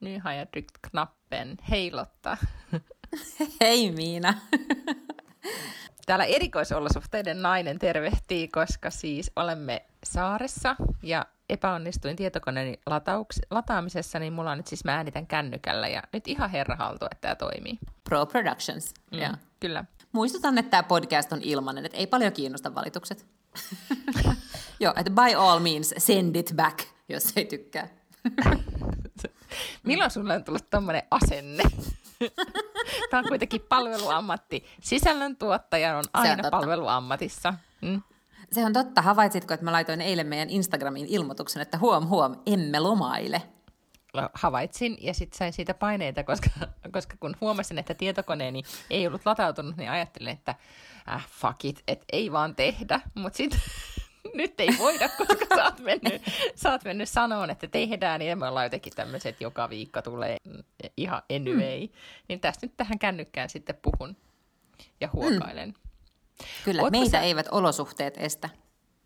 [0.00, 1.58] Nu har jag tryckt knappen.
[1.70, 2.36] Hei Lotta.
[3.60, 4.34] Hei Miina!
[6.06, 14.50] Täällä erikoisolosuhteiden nainen tervehtii, koska siis olemme saaressa ja epäonnistuin tietokoneeni latauks- lataamisessa, niin mulla
[14.50, 17.78] on nyt siis mä äänitän kännykällä ja nyt ihan herra haltu, että tämä toimii.
[18.04, 18.94] Pro Productions.
[19.12, 19.34] Mm, Ja.
[19.60, 19.84] Kyllä.
[20.12, 23.26] Muistutan, että tämä podcast on ilmainen, että ei paljon kiinnosta valitukset.
[24.80, 26.78] Joo, että by all means send it back,
[27.08, 27.88] jos ei tykkää.
[29.84, 31.62] Milloin sulle on tullut tommonen asenne?
[33.10, 34.64] Tämä on kuitenkin palveluammatti.
[34.80, 36.50] Sisällöntuottaja on aina totta.
[36.50, 37.54] palveluammatissa.
[37.80, 38.02] Mm.
[38.52, 39.02] Se on totta.
[39.02, 43.42] Havaitsitko, että mä laitoin eilen meidän Instagramiin ilmoituksen, että huom huom, emme lomaile.
[44.34, 46.50] havaitsin ja sitten sain siitä paineita, koska,
[46.92, 50.54] koska kun huomasin, että tietokoneeni ei ollut latautunut, niin ajattelin, että
[51.08, 53.60] äh, fuck it, että ei vaan tehdä, mutta sitten
[54.34, 56.22] nyt ei voida, koska sä oot mennyt,
[56.54, 60.36] sä oot mennyt sanoon, että tehdään, niin me ollaan jotenkin tämmöiset, että joka viikko tulee
[60.44, 60.64] mm,
[60.96, 61.88] ihan anyway.
[62.28, 64.16] Niin tästä nyt tähän kännykkään sitten puhun
[65.00, 65.74] ja huokailen.
[66.64, 68.48] Kyllä, Ootko meitä sä- eivät olosuhteet estä.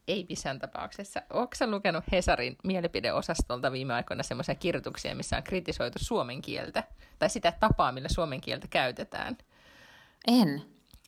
[0.08, 1.22] Ei missään tapauksessa.
[1.32, 6.84] Oletko lukenut Hesarin mielipideosastolta viime aikoina semmoisia kirjoituksia, missä on kritisoitu suomen kieltä?
[7.18, 9.38] Tai sitä tapaa, millä suomen kieltä käytetään?
[10.28, 10.62] En.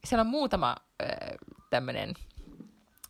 [0.05, 1.09] Siellä on muutama äh,
[1.71, 2.15] tämmöinen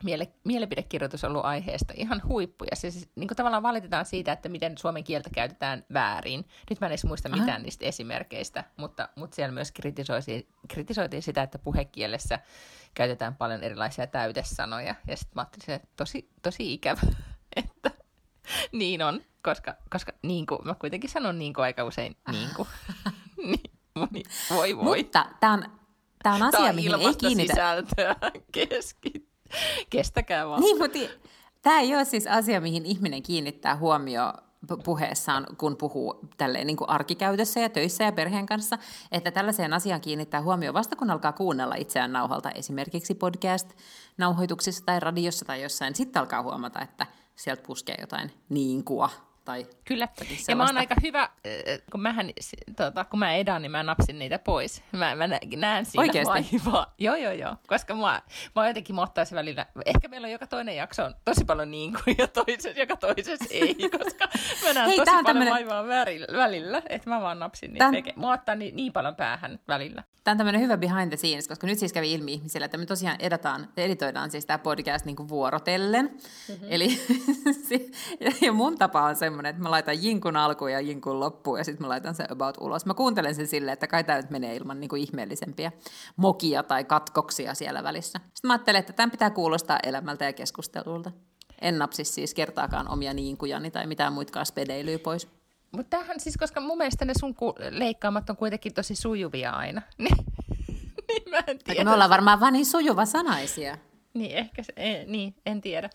[0.05, 2.71] miele- mielipidekirjoitus ollut aiheesta ihan huippuja.
[2.77, 6.45] Se siis, niin kuin tavallaan valitetaan siitä, että miten suomen kieltä käytetään väärin.
[6.71, 7.37] Nyt mä en edes muista Aha.
[7.37, 12.39] mitään niistä esimerkkeistä, mutta, mutta siellä myös kritisoitiin, kritisoitiin sitä, että puhekielessä
[12.95, 14.95] käytetään paljon erilaisia täytesanoja.
[15.09, 17.01] Ja sitten mä ajattelin, että tosi, tosi ikävä,
[17.57, 17.91] että
[18.73, 22.69] niin on, koska, koska niin kuin, mä kuitenkin sanon niin kuin aika usein niin kuin.
[24.13, 25.03] niin, voi voi.
[25.03, 25.65] Mutta tämä on,
[26.23, 27.53] tää on asia, Tämä on mihin ei kiinnitä.
[27.55, 28.17] sisältöä.
[28.53, 29.32] Keski...
[29.91, 30.61] Kestäkää vaan.
[30.61, 30.99] Niin, mutta
[31.63, 34.33] tämä ei ole siis asia, mihin ihminen kiinnittää huomio
[34.85, 38.79] puheessaan, kun puhuu tälleen niin kuin arkikäytössä ja töissä ja perheen kanssa,
[39.13, 45.45] että tällaiseen asiaan kiinnittää huomio vasta kun alkaa kuunnella itseään nauhalta, esimerkiksi podcast-nauhoituksissa tai radiossa
[45.45, 45.95] tai jossain.
[45.95, 49.11] Sitten alkaa huomata, että sieltä puskee jotain niinkua
[49.45, 50.09] tai Kyllä.
[50.49, 51.31] Ja mä oon aika hyvä, äh,
[51.93, 52.31] kun, mähän,
[52.77, 54.83] tota, kun mä edan, niin mä napsin niitä pois.
[54.93, 56.33] Mä, mä nä- näen siinä Oikeesti?
[56.65, 56.95] vaivaa.
[56.99, 57.57] Joo, joo, joo.
[57.67, 58.23] Koska mä,
[58.57, 59.67] mä jotenkin mottaisin välillä.
[59.87, 63.45] Ehkä meillä on joka toinen jakso on tosi paljon niin kuin ja toisessa, joka toisessa
[63.51, 63.75] ei.
[63.99, 64.29] Koska
[64.65, 65.87] mä näen Hei, tosi paljon tämmönen- vaivaa
[66.33, 66.83] välillä.
[66.89, 67.91] Että mä vaan napsin niitä.
[67.91, 68.21] Tän-.
[68.21, 70.03] Mä ottaa niin, niin paljon päähän välillä.
[70.25, 72.87] Tämä on tämmöinen hyvä behind the scenes, koska nyt siis kävi ilmi ihmisille, että me
[72.87, 76.05] tosiaan edataan, editoidaan siis tämä podcast niin kuin vuorotellen.
[76.05, 76.67] Mm-hmm.
[76.71, 76.89] Eli,
[78.47, 81.85] ja mun tapa on semmoinen, että mä laitan jinkun alkuun ja jinkun loppuun ja sitten
[81.85, 82.87] mä laitan sen about ulos.
[82.87, 85.73] Mä kuuntelen sen silleen, että kai tämä nyt menee ilman niin kuin ihmeellisempiä
[86.17, 88.19] mokia tai katkoksia siellä välissä.
[88.19, 91.11] Sitten mä ajattelen, että tämän pitää kuulostaa elämältä ja keskustelulta.
[91.61, 95.29] En napsi siis kertaakaan omia niinkujani tai mitään muitakaan spedeilyä pois.
[95.73, 97.35] Mutta tämähän siis, koska mun mielestä ne sun
[97.71, 99.83] leikkaamat on kuitenkin tosi sujuvia aina.
[99.99, 100.17] niin,
[101.09, 101.85] niin mä en tiedä.
[101.85, 103.79] me ollaan varmaan vaan niin sujuva sanaisia.
[104.15, 105.91] Niin, ehkä se, ei, niin, en tiedä.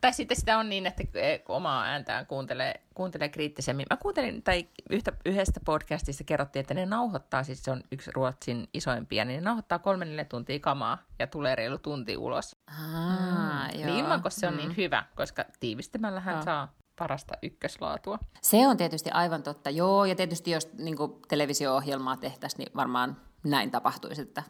[0.00, 3.86] Tai sitten sitä on niin, että eh, omaa ääntään kuuntelee, kuuntelee kriittisemmin.
[3.90, 8.68] Mä kuuntelin, tai yhtä, yhdestä podcastista kerrottiin, että ne nauhoittaa, siis se on yksi Ruotsin
[8.74, 12.56] isoimpia, niin ne nauhoittaa kolme neljä tuntia kamaa ja tulee reilu tunti ulos.
[12.66, 16.44] Aa, Niin ilman, kun se on niin hyvä, koska tiivistämällähän Joo.
[16.44, 18.18] saa parasta ykköslaatua.
[18.42, 20.96] Se on tietysti aivan totta, joo, ja tietysti jos niin
[21.28, 24.42] televisio-ohjelmaa tehtäisiin, niin varmaan näin tapahtuisi, että,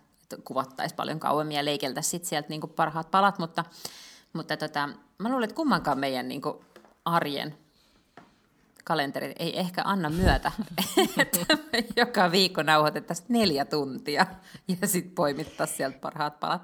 [0.45, 3.65] kuvattaisiin paljon kauemmin ja leikeltäisiin sieltä niin parhaat palat, mutta,
[4.35, 6.43] mutta tota, mä luulen, että kummankaan meidän niin
[7.05, 7.59] arjen
[8.85, 10.53] kalenterit ei ehkä anna myötä,
[11.19, 11.39] että
[11.73, 14.27] me joka viikko nauhoitettaisiin neljä tuntia
[14.81, 16.63] ja sitten poimittaisiin sieltä parhaat palat.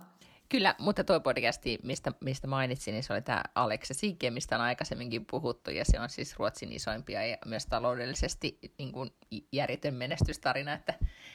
[0.49, 4.61] Kyllä, mutta tuo podcasti, mistä, mistä mainitsin, niin se oli tämä Alexa Sigge, mistä on
[4.61, 9.11] aikaisemminkin puhuttu, ja se on siis Ruotsin isoimpia ja myös taloudellisesti niin kuin
[9.52, 10.94] järjetön menestystarina, että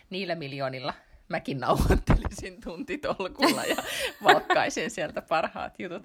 [0.09, 0.93] niillä miljoonilla
[1.29, 3.75] mäkin nauhoittelisin tuntitolkulla ja
[4.23, 6.03] valkkaisin sieltä parhaat jutut.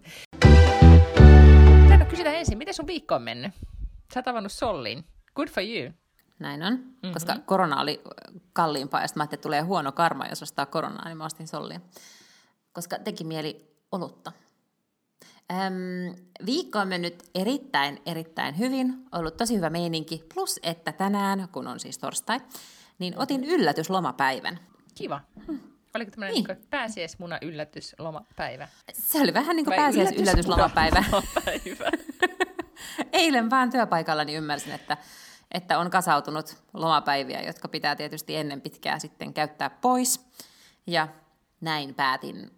[1.89, 3.53] Tänne kysytään ensin, miten sun viikko on mennyt?
[4.15, 5.05] Sä oot avannut Sollin.
[5.35, 5.93] Good for you.
[6.39, 7.13] Näin on, mm-hmm.
[7.13, 8.01] koska korona oli
[8.53, 11.49] kalliimpaa ja sitten mä ajattelin, että tulee huono karma, jos ostaa koronaa, niin mä ostin
[11.49, 11.81] sollia.
[12.73, 14.33] Koska teki mieli olutta.
[15.51, 16.15] Öm,
[16.47, 19.05] viikko on mennyt erittäin, erittäin hyvin.
[19.13, 20.25] Ollut tosi hyvä meininki.
[20.35, 22.41] Plus, että tänään, kun on siis torstai,
[22.99, 24.59] niin otin yllätyslomapäivän.
[25.01, 25.21] Kiva.
[25.95, 26.45] Oliko tämmöinen niin.
[26.45, 28.69] niin pääsiäismuna yllätyslomapäivä?
[28.93, 31.05] Se oli vähän niin kuin pääsiäis yllätyslomapäivä.
[33.13, 34.97] Eilen vaan työpaikallani ymmärsin, että,
[35.51, 40.27] että on kasautunut lomapäiviä, jotka pitää tietysti ennen pitkää sitten käyttää pois.
[40.87, 41.09] Ja
[41.61, 42.51] näin päätin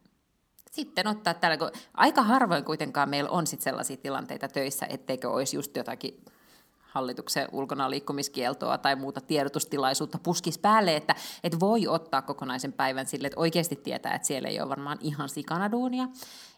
[0.71, 5.57] sitten ottaa tällä, kun aika harvoin kuitenkaan meillä on sit sellaisia tilanteita töissä, etteikö olisi
[5.57, 6.25] just jotakin
[6.93, 13.27] hallituksen ulkona liikkumiskieltoa tai muuta tiedotustilaisuutta puskis päälle, että, että voi ottaa kokonaisen päivän sille,
[13.27, 16.09] että oikeasti tietää, että siellä ei ole varmaan ihan sikana duunia.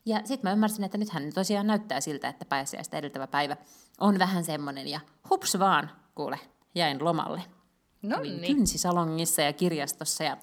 [0.06, 3.56] Ja sitten mä ymmärsin, että nythän tosiaan näyttää siltä, että pääsiäistä edeltävä päivä
[4.00, 5.00] on vähän semmoinen ja
[5.30, 6.38] hups vaan, kuule,
[6.74, 7.42] jäin lomalle.
[8.02, 8.56] No niin.
[8.56, 10.36] Kynsisalongissa ja kirjastossa ja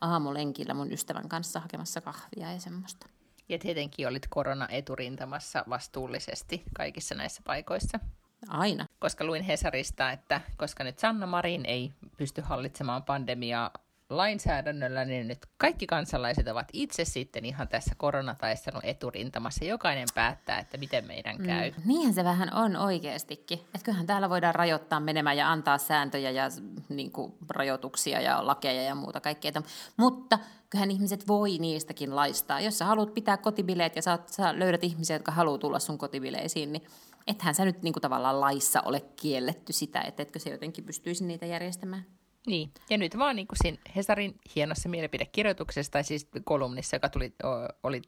[0.00, 3.06] aamulenkillä mun ystävän kanssa hakemassa kahvia ja semmoista.
[3.48, 8.00] Ja tietenkin olit korona-eturintamassa vastuullisesti kaikissa näissä paikoissa.
[8.48, 8.85] Aina.
[8.98, 13.70] Koska luin Hesarista, että koska nyt Sanna Marin ei pysty hallitsemaan pandemiaa
[14.10, 19.64] lainsäädännöllä, niin nyt kaikki kansalaiset ovat itse sitten ihan tässä koronataistelun eturintamassa.
[19.64, 21.70] Jokainen päättää, että miten meidän käy.
[21.70, 23.58] Mm, niinhän se vähän on oikeastikin.
[23.58, 26.44] Että kyllähän täällä voidaan rajoittaa menemään ja antaa sääntöjä ja
[26.88, 29.52] niin kuin, rajoituksia ja lakeja ja muuta kaikkea.
[29.96, 30.38] Mutta
[30.70, 32.60] kyllähän ihmiset voi niistäkin laistaa.
[32.60, 36.72] Jos sä haluat pitää kotibileet ja sä, sä löydät ihmisiä, jotka haluaa tulla sun kotibileisiin,
[36.72, 36.82] niin
[37.26, 41.24] ethän sä nyt niin kuin, tavallaan laissa ole kielletty sitä, että etkö se jotenkin pystyisi
[41.24, 42.06] niitä järjestämään.
[42.46, 47.34] Niin, ja nyt vaan niin kuin siinä Hesarin hienossa mielipidekirjoituksessa, tai siis kolumnissa, joka tuli,
[47.82, 48.02] oli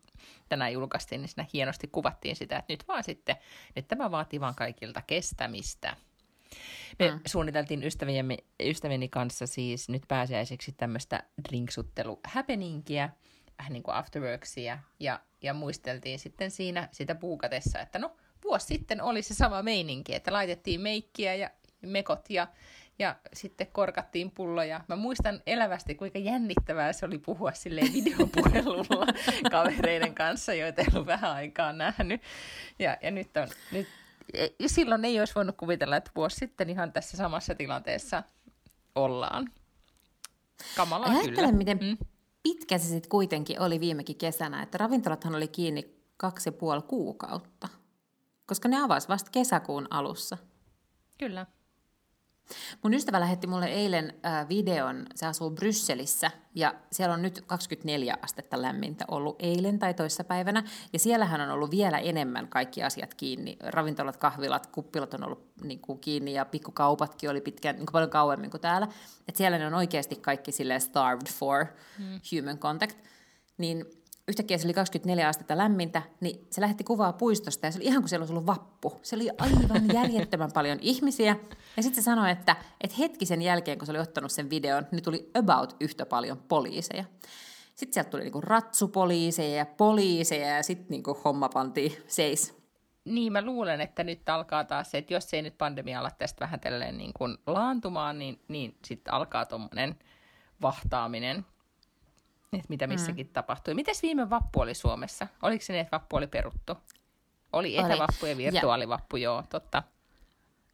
[0.49, 3.37] tänään julkaistiin, niin siinä hienosti kuvattiin sitä, että nyt vaan sitten,
[3.77, 5.97] nyt tämä vaatii vaan kaikilta kestämistä.
[6.99, 7.21] Me mm.
[7.27, 13.09] suunniteltiin ystäviemme, ystävieni kanssa siis nyt pääsiäiseksi tämmöistä drinksuttelu happeningia,
[13.59, 19.03] vähän niin kuin afterworksia, ja, ja muisteltiin sitten siinä sitä puukatessa, että no vuosi sitten
[19.03, 21.51] oli se sama meininki, että laitettiin meikkiä ja
[21.83, 22.47] mekot ja
[22.99, 24.81] ja sitten korkattiin pulloja.
[24.89, 29.07] Mä muistan elävästi, kuinka jännittävää se oli puhua sille videopuhelulla
[29.53, 32.23] kavereiden kanssa, joita ei ollut vähän aikaa nähnyt.
[32.79, 33.89] Ja, ja nyt on, nyt,
[34.59, 38.23] ja silloin ei olisi voinut kuvitella, että vuosi sitten ihan tässä samassa tilanteessa
[38.95, 39.53] ollaan.
[40.77, 41.53] Kamalaa Ajattelen, kyllä.
[41.53, 41.99] miten mm.
[42.43, 47.69] pitkä se sitten kuitenkin oli viimekin kesänä, että ravintolathan oli kiinni kaksi ja puoli kuukautta,
[48.47, 50.39] koska ne avasi vasta kesäkuun alussa.
[51.19, 51.47] Kyllä.
[52.83, 58.19] Mun ystävä lähetti mulle eilen äh, videon, se asuu Brysselissä, ja siellä on nyt 24
[58.23, 60.63] astetta lämmintä ollut eilen tai toissapäivänä,
[60.93, 63.57] ja siellähän on ollut vielä enemmän kaikki asiat kiinni.
[63.61, 68.11] Ravintolat, kahvilat, kuppilat on ollut niin kuin, kiinni, ja pikkukaupatkin oli pitkään, niin kuin paljon
[68.11, 68.89] kauemmin kuin täällä.
[69.29, 71.67] Et siellä ne on oikeasti kaikki starved for
[71.99, 72.21] mm.
[72.33, 72.97] human contact.
[73.59, 73.85] Niin
[74.29, 78.03] yhtäkkiä se oli 24 astetta lämmintä, niin se lähetti kuvaa puistosta ja se oli ihan
[78.03, 79.01] kuin siellä olisi ollut vappu.
[79.03, 81.37] Se oli aivan järjettömän paljon ihmisiä.
[81.77, 84.87] Ja sitten se sanoi, että, että hetki sen jälkeen, kun se oli ottanut sen videon,
[84.93, 87.05] niin tuli about yhtä paljon poliiseja.
[87.75, 92.59] Sitten sieltä tuli niinku ratsupoliiseja ja poliiseja ja sitten niinku homma pantiin seis.
[93.05, 96.41] Niin, mä luulen, että nyt alkaa taas se, että jos ei nyt pandemia ala tästä
[96.41, 96.61] vähän
[96.99, 99.97] niin kuin laantumaan, niin, niin sitten alkaa tuommoinen
[100.63, 101.45] vahtaaminen
[102.53, 102.93] että mitä mm.
[102.93, 103.33] missäkin mm.
[103.33, 103.75] tapahtui.
[103.75, 105.27] Mites viime vappu oli Suomessa?
[105.43, 106.75] Oliko se niin, että vappu oli peruttu?
[107.53, 109.23] Oli etävappu ja virtuaalivappu, ja.
[109.23, 109.83] joo, totta.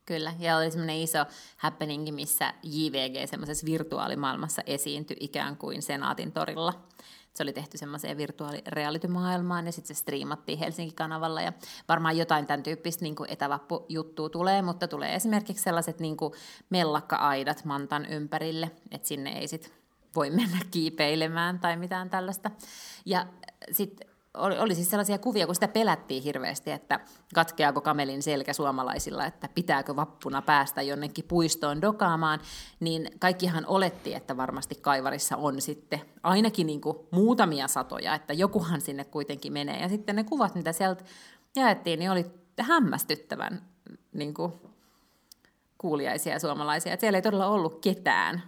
[0.06, 1.18] Kyllä, ja oli semmoinen iso
[1.56, 6.82] happening, missä JVG semmoisessa virtuaalimaailmassa esiintyi ikään kuin Senaatin torilla.
[7.34, 11.52] Se oli tehty semmoiseen virtuaalirealitymaailmaan ja sitten se striimattiin Helsinki-kanavalla ja
[11.88, 16.16] varmaan jotain tämän tyyppistä niin etävappujuttua tulee, mutta tulee esimerkiksi sellaiset niin
[16.70, 19.72] mellakka-aidat mantan ympärille, että sinne ei sitten
[20.16, 22.50] voi mennä kiipeilemään tai mitään tällaista.
[23.04, 23.26] Ja
[23.72, 27.00] sitten oli, oli siis sellaisia kuvia, kun sitä pelättiin hirveästi, että
[27.34, 32.40] katkeako kamelin selkä suomalaisilla, että pitääkö vappuna päästä jonnekin puistoon dokaamaan,
[32.80, 38.80] niin kaikkihan oletti, että varmasti Kaivarissa on sitten ainakin niin kuin muutamia satoja, että jokuhan
[38.80, 39.80] sinne kuitenkin menee.
[39.80, 41.04] Ja sitten ne kuvat, mitä sieltä
[41.56, 42.26] jaettiin, niin oli
[42.60, 43.62] hämmästyttävän
[44.12, 44.52] niin kuin
[45.78, 46.92] kuuliaisia suomalaisia.
[46.92, 48.42] Että siellä ei todella ollut ketään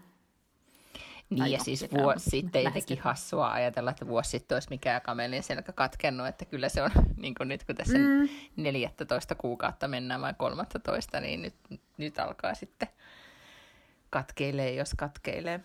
[1.30, 5.42] niin, ja siis vuosi sitten ei teki hassua ajatella, että vuosi sitten olisi mikään kamelin
[5.42, 8.28] selkä katkennut, että kyllä se on, niin kuin nyt kun tässä mm.
[8.56, 11.54] 14 kuukautta mennään vai 13, niin nyt,
[11.97, 12.88] nyt alkaa sitten
[14.11, 15.61] katkeilee, jos katkeilee.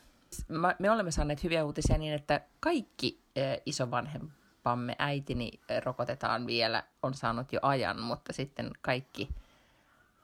[0.80, 3.22] Me olemme saaneet hyviä uutisia niin, että kaikki
[3.66, 5.52] isovanhempamme, äitini
[5.84, 9.30] rokotetaan vielä, on saanut jo ajan, mutta sitten kaikki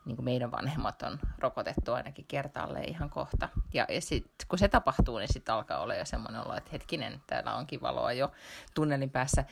[0.07, 3.49] niin kuin meidän vanhemmat on rokotettu ainakin kertaalle ihan kohta.
[3.73, 7.21] Ja, ja sit, kun se tapahtuu, niin sitten alkaa olla jo semmoinen olo, että hetkinen,
[7.27, 8.31] täällä onkin valoa jo
[8.75, 9.45] tunnelin päässä.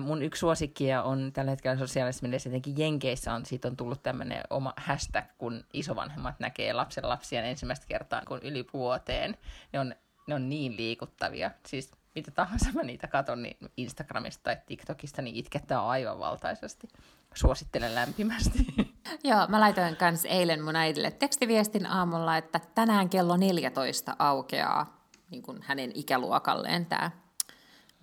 [0.00, 4.42] Mun yksi suosikkia on tällä hetkellä sosiaalisessa mediassa, jotenkin Jenkeissä on, siitä on tullut tämmöinen
[4.50, 9.36] oma hashtag, kun isovanhemmat näkee lapsen lapsia ensimmäistä kertaa kuin yli vuoteen.
[9.72, 9.94] Ne on,
[10.26, 11.50] ne on niin liikuttavia.
[11.66, 16.88] Siis mitä tahansa mä niitä katon niin Instagramista tai TikTokista, niin itkettää aivan valtaisesti.
[17.34, 18.66] Suosittelen lämpimästi.
[19.24, 25.42] Joo, mä laitoin kans eilen mun äidille tekstiviestin aamulla, että tänään kello 14 aukeaa niin
[25.42, 27.10] kuin hänen ikäluokalleen tämä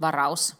[0.01, 0.57] varaus,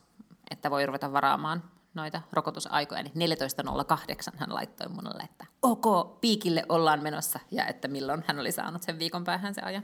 [0.52, 7.04] että voi ruveta varaamaan noita rokotusaikoja, niin 14.08 hän laittoi mulle, että ok, piikille ollaan
[7.04, 9.84] menossa, ja että milloin hän oli saanut sen viikon päähän se ajan.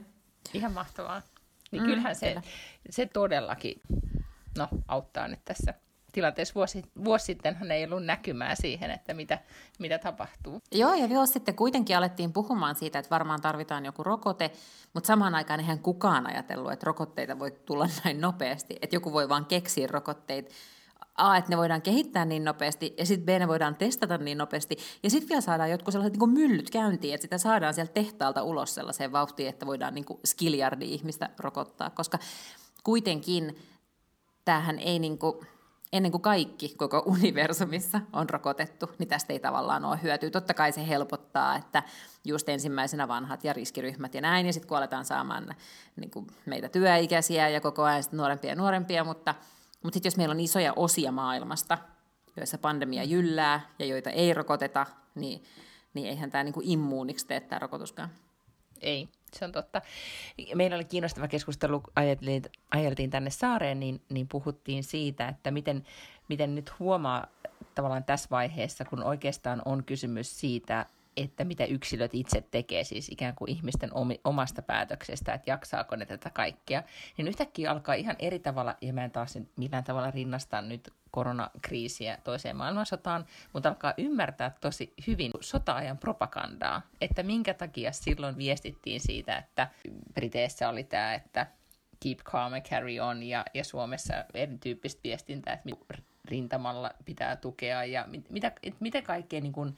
[0.54, 1.22] Ihan mahtavaa.
[1.70, 2.42] Niin mm, kyllähän se, kyllä.
[2.90, 3.80] se todellakin
[4.58, 5.74] no, auttaa nyt tässä
[6.18, 6.54] tilanteessa.
[6.54, 9.38] Vuosi, vuosi sitten hän ei ollut näkymää siihen, että mitä,
[9.78, 10.60] mitä tapahtuu.
[10.72, 14.50] Joo, ja vuosi sitten kuitenkin alettiin puhumaan siitä, että varmaan tarvitaan joku rokote,
[14.94, 19.28] mutta samaan aikaan eihän kukaan ajatellut, että rokotteita voi tulla näin nopeasti, että joku voi
[19.28, 20.54] vaan keksiä rokotteita.
[21.14, 24.76] A, että ne voidaan kehittää niin nopeasti, ja sitten B, ne voidaan testata niin nopeasti,
[25.02, 28.74] ja sitten vielä saadaan jotkut sellaiset niin myllyt käyntiin, että sitä saadaan sieltä tehtaalta ulos
[28.74, 32.18] sellaiseen vauhtiin, että voidaan niin skiljardi ihmistä rokottaa, koska
[32.84, 33.58] kuitenkin
[34.44, 35.46] tämähän ei niin kuin,
[35.92, 40.30] ennen kuin kaikki koko universumissa on rokotettu, niin tästä ei tavallaan ole hyötyä.
[40.30, 41.82] Totta kai se helpottaa, että
[42.24, 45.54] just ensimmäisenä vanhat ja riskiryhmät ja näin, ja sitten kun aletaan saamaan
[45.96, 49.34] niin kuin meitä työikäisiä ja koko ajan nuorempia ja nuorempia, mutta–
[49.82, 51.78] mutta sitten jos meillä on isoja osia maailmasta,
[52.36, 55.44] joissa pandemia jyllää ja joita ei rokoteta, niin,
[55.94, 58.10] niin eihän tämä niinku immuuniksi tee tämä rokotuskaan.
[58.80, 59.82] Ei, se on totta.
[60.54, 65.84] Meillä oli kiinnostava keskustelu, ajeltiin, ajeltiin tänne saareen, niin, niin puhuttiin siitä, että miten,
[66.28, 67.26] miten nyt huomaa
[67.74, 70.86] tavallaan tässä vaiheessa, kun oikeastaan on kysymys siitä,
[71.24, 73.90] että mitä yksilöt itse tekee, siis ikään kuin ihmisten
[74.24, 76.82] omasta päätöksestä, että jaksaako ne tätä kaikkea,
[77.16, 82.18] niin yhtäkkiä alkaa ihan eri tavalla, ja mä en taas millään tavalla rinnasta nyt koronakriisiä
[82.24, 89.36] toiseen maailmansotaan, mutta alkaa ymmärtää tosi hyvin sota-ajan propagandaa, että minkä takia silloin viestittiin siitä,
[89.36, 89.68] että
[90.14, 91.46] Briteissä oli tämä, että
[92.02, 95.68] keep calm and carry on, ja, ja Suomessa erityyppistä viestintää, että
[96.24, 99.76] rintamalla pitää tukea, ja mit, mitä, mitä kaikkea niin kuin,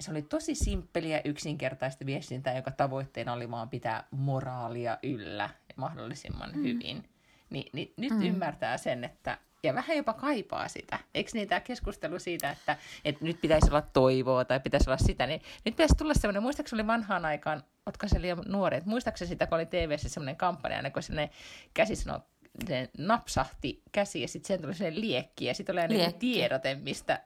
[0.00, 6.62] se oli tosi simppeliä yksinkertaista viestintää, joka tavoitteena oli vaan pitää moraalia yllä mahdollisimman mm.
[6.62, 7.08] hyvin.
[7.50, 8.22] Ni, niin nyt mm.
[8.22, 10.98] ymmärtää sen, että ja vähän jopa kaipaa sitä.
[11.14, 15.40] Eikö niitä keskustelu siitä, että, että nyt pitäisi olla toivoa tai pitäisi olla sitä, niin
[15.64, 19.56] nyt pitäisi tulla semmoinen, muistaakseni oli vanhaan aikaan, otka se liian nuoret, muistaakseni sitä, kun
[19.56, 21.30] oli TV-ssä semmoinen kampanja, kun sinne
[21.74, 22.20] käsi sanoo
[22.66, 26.74] se napsahti käsi ja sitten siihen tuli se liekki ja sitten oli aina niin tiedote,
[26.74, 27.20] mistä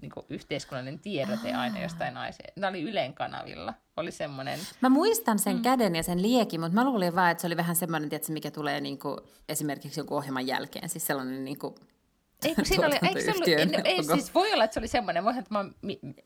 [0.00, 2.52] niin yhteiskunnallinen tiedote aina jostain naiseen.
[2.56, 3.74] Nämä oli Ylen kanavilla.
[3.96, 4.60] Oli semmoinen...
[4.80, 5.62] Mä muistan sen mm.
[5.62, 8.50] käden ja sen liekin, mutta mä luulin vaan, että se oli vähän semmoinen, tiedätkö, mikä
[8.50, 9.18] tulee niin kuin,
[9.48, 10.88] esimerkiksi joku ohjelman jälkeen.
[10.88, 11.74] Siis sellainen niin kuin,
[12.44, 14.88] ei, kun siinä oli, eikö se ollut, ei, ei, siis voi olla, että se oli
[14.88, 15.74] semmoinen, voihan että mä oon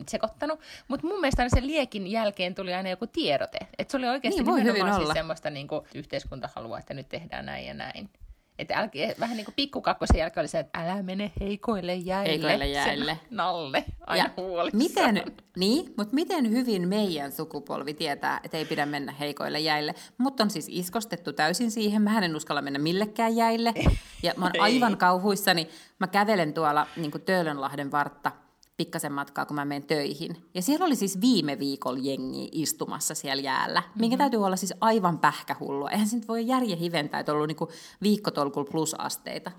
[0.08, 3.58] sekoittanut, mutta mun mielestä se liekin jälkeen tuli aina joku tiedote.
[3.78, 5.14] Että se oli oikeasti niin, voi hyvin siis olla.
[5.14, 8.10] semmoista niin kuin, yhteiskunta haluaa, että nyt tehdään näin ja näin.
[8.58, 8.88] Että äl,
[9.20, 12.30] vähän niin kuin pikkukakkosen jälkeen oli se, että älä mene heikoille jäille.
[12.30, 13.18] Heikoille jäille.
[13.30, 14.30] Nalle, aina ja
[14.72, 15.22] miten,
[15.56, 19.94] Niin, mutta miten hyvin meidän sukupolvi tietää, että ei pidä mennä heikoille jäille.
[20.18, 22.02] Mutta on siis iskostettu täysin siihen.
[22.02, 23.74] Mä en uskalla mennä millekään jäille.
[24.22, 25.68] Ja mä oon aivan kauhuissani.
[25.98, 28.32] Mä kävelen tuolla niin Töölönlahden vartta
[28.84, 30.36] pikkasen matkaa, kun mä menen töihin.
[30.54, 34.00] Ja siellä oli siis viime viikolla jengi istumassa siellä jäällä, mm-hmm.
[34.00, 35.90] minkä täytyy olla siis aivan pähkähullua.
[35.90, 37.68] Eihän se nyt voi järje hiventää, että on ollut niinku
[38.02, 39.50] viikkotolkulla plusasteita.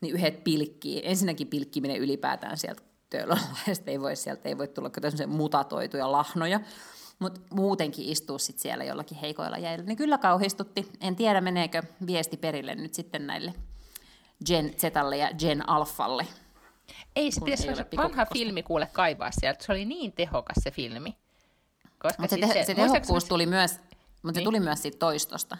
[0.00, 1.02] Niin yhdet pilkkii.
[1.04, 4.90] Ensinnäkin pilkkiminen ylipäätään sieltä Töölönlahdesta ei voi, sieltä ei voi tulla
[5.26, 6.60] mutatoituja lahnoja.
[7.18, 9.84] Mutta muutenkin istuu sit siellä jollakin heikoilla jäillä.
[9.84, 10.88] Niin kyllä kauhistutti.
[11.00, 13.54] En tiedä, meneekö viesti perille nyt sitten näille
[14.46, 16.26] Gen Zlle ja Gen Alfalle.
[17.16, 19.64] Ei se pitäisi olla vanha filmi kuule kaivaa sieltä.
[19.64, 21.16] Se oli niin tehokas se filmi.
[21.98, 23.80] Koska mutta siis se, se, se tehokkuus tuli myös,
[24.22, 24.34] mutta niin.
[24.34, 25.58] se tuli myös siitä toistosta.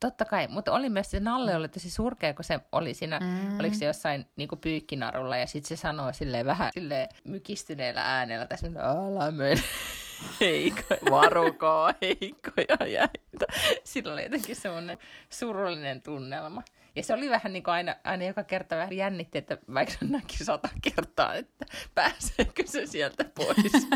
[0.00, 3.60] Totta kai, mutta oli myös se Nalle oli tosi surkea, kun se oli siinä, mm.
[3.60, 8.46] oliko se jossain niin kuin pyykkinarulla ja sitten se sanoi silleen vähän silleen mykistyneellä äänellä
[8.46, 9.62] tässä, älä mene,
[10.40, 13.46] heikko, varukaa heikkoja jäitä.
[13.84, 14.98] Sillä oli jotenkin semmoinen
[15.30, 16.62] surullinen tunnelma.
[16.96, 20.04] Ja se oli vähän niin kuin aina, aina joka kerta vähän jännitti, että vaikka se
[20.04, 23.88] näki sata kertaa, että pääseekö se sieltä pois.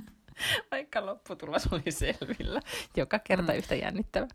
[0.70, 2.60] vaikka lopputulos oli selvillä.
[2.96, 3.58] Joka kerta mm.
[3.58, 4.26] yhtä jännittävä.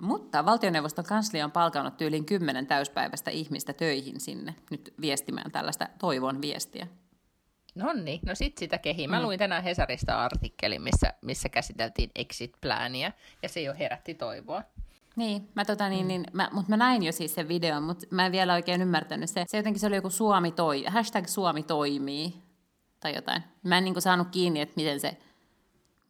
[0.00, 6.42] Mutta valtioneuvoston kanslia on palkannut tyyliin kymmenen täyspäiväistä ihmistä töihin sinne nyt viestimään tällaista toivon
[6.42, 6.86] viestiä.
[7.74, 9.08] No niin, no sit sitä kehi.
[9.08, 9.24] Mä mm.
[9.24, 14.62] luin tänään Hesarista artikkelin, missä, missä käsiteltiin exit-plääniä, ja se jo herätti toivoa.
[15.20, 16.08] Niin, mä tota niin, mm.
[16.08, 19.30] niin mä, mutta mä näin jo siis sen videon, mutta mä en vielä oikein ymmärtänyt
[19.30, 19.44] se.
[19.48, 22.34] Se jotenkin se oli joku Suomi toi, hashtag Suomi toimii,
[23.00, 23.42] tai jotain.
[23.62, 25.16] Mä en niin saanut kiinni, että miten se,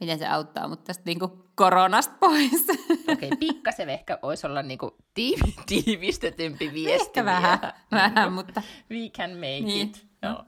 [0.01, 1.19] miten se auttaa, mutta tästä niin
[1.55, 2.67] koronasta pois.
[3.13, 7.07] Okei, okay, pikkasen ehkä voisi olla niin kuin tiivi, tiivistetympi viesti.
[7.07, 7.59] Ehkä vähän,
[7.91, 8.63] vähän, mutta...
[8.91, 9.89] We can make niin.
[9.89, 10.07] it.
[10.23, 10.45] Joo.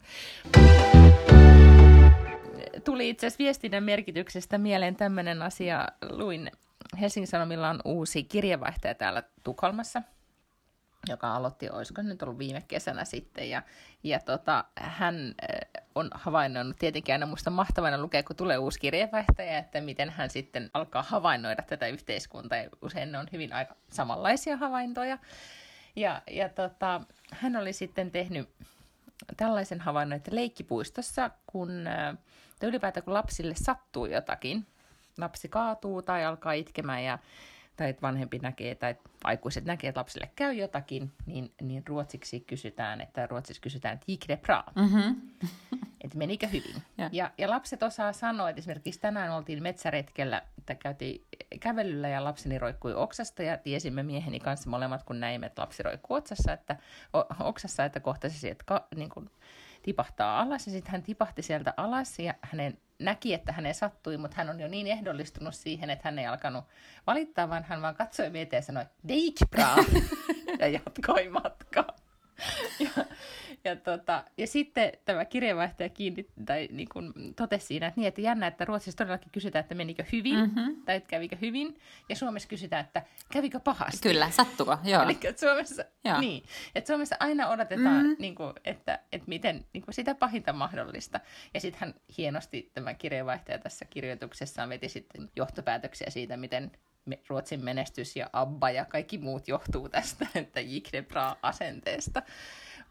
[2.85, 5.89] Tuli itse asiassa viestinnän merkityksestä mieleen tämmöinen asia.
[6.11, 6.51] Luin
[7.01, 10.03] Helsingin Sanomilla on uusi kirjeenvaihtaja täällä Tukholmassa,
[11.09, 13.63] joka aloitti, olisiko nyt ollut viime kesänä sitten, ja,
[14.03, 19.59] ja tota, hän äh, on havainnoinut tietenkin aina musta mahtavana lukea, kun tulee uusi kirjeenvaihtaja,
[19.59, 24.57] että miten hän sitten alkaa havainnoida tätä yhteiskuntaa, ja usein ne on hyvin aika samanlaisia
[24.57, 25.19] havaintoja,
[25.97, 27.01] ja, ja tota,
[27.33, 28.49] hän oli sitten tehnyt
[29.37, 32.17] tällaisen havainnon, että leikkipuistossa, kun, äh,
[32.63, 34.67] ylipäätään kun lapsille sattuu jotakin,
[35.19, 37.19] lapsi kaatuu tai alkaa itkemään ja
[37.77, 43.01] tai että vanhempi näkee tai aikuiset näkee, että lapsille käy jotakin, niin, niin ruotsiksi kysytään,
[43.01, 44.65] että ruotsiksi kysytään, että gick det bra?
[44.75, 45.17] Mm-hmm.
[46.05, 46.83] että menikö hyvin?
[46.99, 47.09] ja.
[47.13, 51.25] Ja, ja lapset osaa sanoa, että esimerkiksi tänään oltiin metsäretkellä, että käytiin
[51.61, 56.17] kävelyllä ja lapseni roikkui oksasta ja tiesimme mieheni kanssa molemmat, kun näimme, että lapsi roikkuu
[56.17, 56.77] otsassa, että,
[57.13, 59.31] o, oksassa, että kohtasi että ka, niin kuin,
[59.83, 64.37] tipahtaa alas ja sitten hän tipahti sieltä alas ja hänen näki, että hänen sattui, mutta
[64.37, 66.65] hän on jo niin ehdollistunut siihen, että hän ei alkanut
[67.07, 69.77] valittaa, vaan hän vaan katsoi mieteen ja sanoi, Deik bra,
[70.61, 71.97] ja jatkoi matkaa.
[72.79, 73.05] ja,
[73.65, 78.21] ja, tota, ja sitten tämä kirjeenvaihtaja kiinni, tai niin kuin totesi siinä, että, niin, että
[78.21, 80.83] jännä, että Ruotsissa todellakin kysytään, että menikö hyvin, mm-hmm.
[80.85, 81.79] tai että kävikö hyvin,
[82.09, 83.03] ja Suomessa kysytään, että
[83.33, 84.09] kävikö pahasti.
[84.09, 85.03] Kyllä, sattuko, joo.
[85.03, 86.21] Eli että Suomessa, joo.
[86.21, 86.43] Niin,
[86.75, 88.17] että Suomessa aina odotetaan, mm-hmm.
[88.19, 91.21] niin kuin, että, että miten niin kuin sitä pahinta mahdollista.
[91.55, 96.71] Ja sitten hän hienosti, tämä kirjeenvaihtaja tässä kirjoituksessaan veti sitten johtopäätöksiä siitä, miten
[97.29, 102.23] Ruotsin menestys ja Abba ja kaikki muut johtuu tästä, että Jikdebra asenteesta.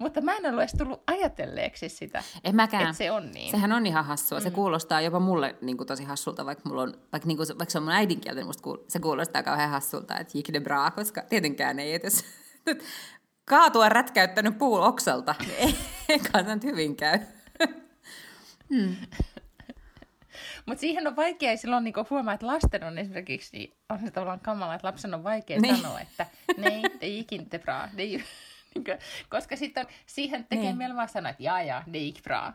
[0.02, 2.84] Mutta mä en ole edes tullut ajatelleeksi sitä, en mäkään.
[2.84, 3.52] että se on niin.
[3.52, 4.38] Sehän on ihan hassua.
[4.38, 4.44] Mm.
[4.44, 7.72] Se kuulostaa jopa mulle niin kuin, tosi hassulta, vaikka, mulla on, vaikka, niin kuin, vaikka
[7.72, 10.92] se on mun äidinkieltä, niin musta kuul- se kuulostaa kauhean hassulta, että jik de bra,
[10.92, 12.26] koska tietenkään ei edes
[13.50, 15.76] kaatua rätkäyttänyt puu oksalta, niin ei,
[16.10, 17.20] ei nyt hyvin käy.
[18.74, 18.96] hmm.
[20.66, 24.40] Mutta siihen on vaikea silloin niin huomaa, että lasten on esimerkiksi, niin on se tavallaan
[24.40, 25.78] kamala, että lapsen on vaikea niin.
[25.78, 26.26] sanoa, että
[26.58, 27.90] nej, det gick inte bra.
[29.30, 30.78] koska sitten siihen tekee niin.
[30.78, 32.54] mieli vaan sanoa, että jaa, jaa, det gick bra.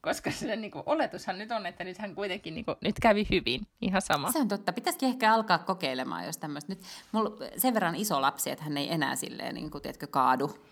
[0.00, 3.26] Koska se niin kuin, oletushan nyt on, että nyt hän kuitenkin niin kuin, nyt kävi
[3.30, 4.32] hyvin, ihan sama.
[4.32, 4.72] Se on totta.
[4.72, 6.72] Pitäisikin ehkä alkaa kokeilemaan, jos tämmöistä.
[6.72, 10.64] Nyt mulla sen verran iso lapsi, että hän ei enää silleen, niin kuin, tiedätkö, kaadu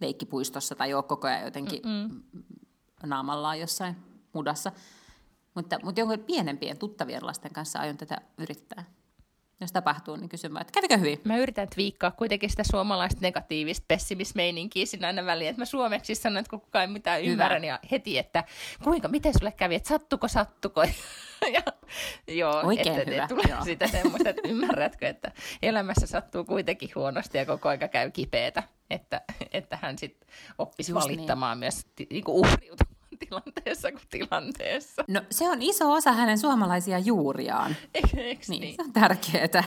[0.00, 2.22] leikkipuistossa tai ole koko ajan jotenkin Mm-mm.
[3.06, 3.96] naamallaan jossain
[4.32, 4.72] mudassa.
[5.54, 8.84] Mutta, mutta jonkun pienempien tuttavien lasten kanssa aion tätä yrittää
[9.64, 11.20] jos tapahtuu, niin kysymään, että kävikö hyvin?
[11.24, 16.38] Mä yritän twiikkaa kuitenkin sitä suomalaista negatiivista pessimismeininkiä siinä aina väliin, että mä suomeksi sanon,
[16.38, 18.44] että kukaan ei mitään ymmärrä, ja heti, että
[18.84, 20.82] kuinka, miten sulle kävi, että sattuko, sattuko,
[21.54, 21.62] ja,
[22.28, 23.28] joo, Oikein että hyvä.
[23.28, 23.64] tulee joo.
[23.64, 29.20] sitä semmoista, että ymmärrätkö, että elämässä sattuu kuitenkin huonosti ja koko aika käy kipeätä, että,
[29.52, 31.16] että hän sitten oppisi Just niin.
[31.16, 31.64] valittamaan niin.
[31.64, 32.93] myös niin kuin uhriutumaan
[33.28, 35.04] tilanteessa kuin tilanteessa.
[35.08, 37.76] No se on iso osa hänen suomalaisia juuriaan.
[37.94, 38.76] Eikö niin, niin?
[38.76, 39.64] Se on tärkeää.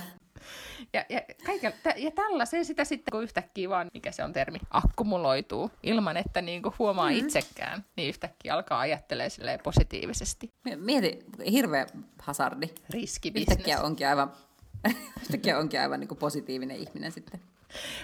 [0.93, 5.71] Ja, ja, kaiken, ja tällaisen sitä sitten, kun yhtäkkiä vaan, mikä se on termi, akkumuloituu
[5.83, 7.25] ilman, että niin kuin huomaa mm-hmm.
[7.25, 10.53] itsekään, niin yhtäkkiä alkaa ajattelemaan positiivisesti.
[10.75, 11.19] Mieti,
[11.51, 11.87] hirveä
[12.21, 12.69] hasardi.
[12.89, 13.57] Riskibisnes.
[13.57, 14.31] Yhtäkkiä onkin aivan,
[15.21, 17.39] yhtäkkiä onkin aivan niin kuin positiivinen ihminen sitten.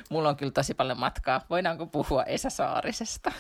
[0.10, 1.42] Mulla on kyllä tosi paljon matkaa.
[1.50, 3.32] Voidaanko puhua Esa Saarisesta?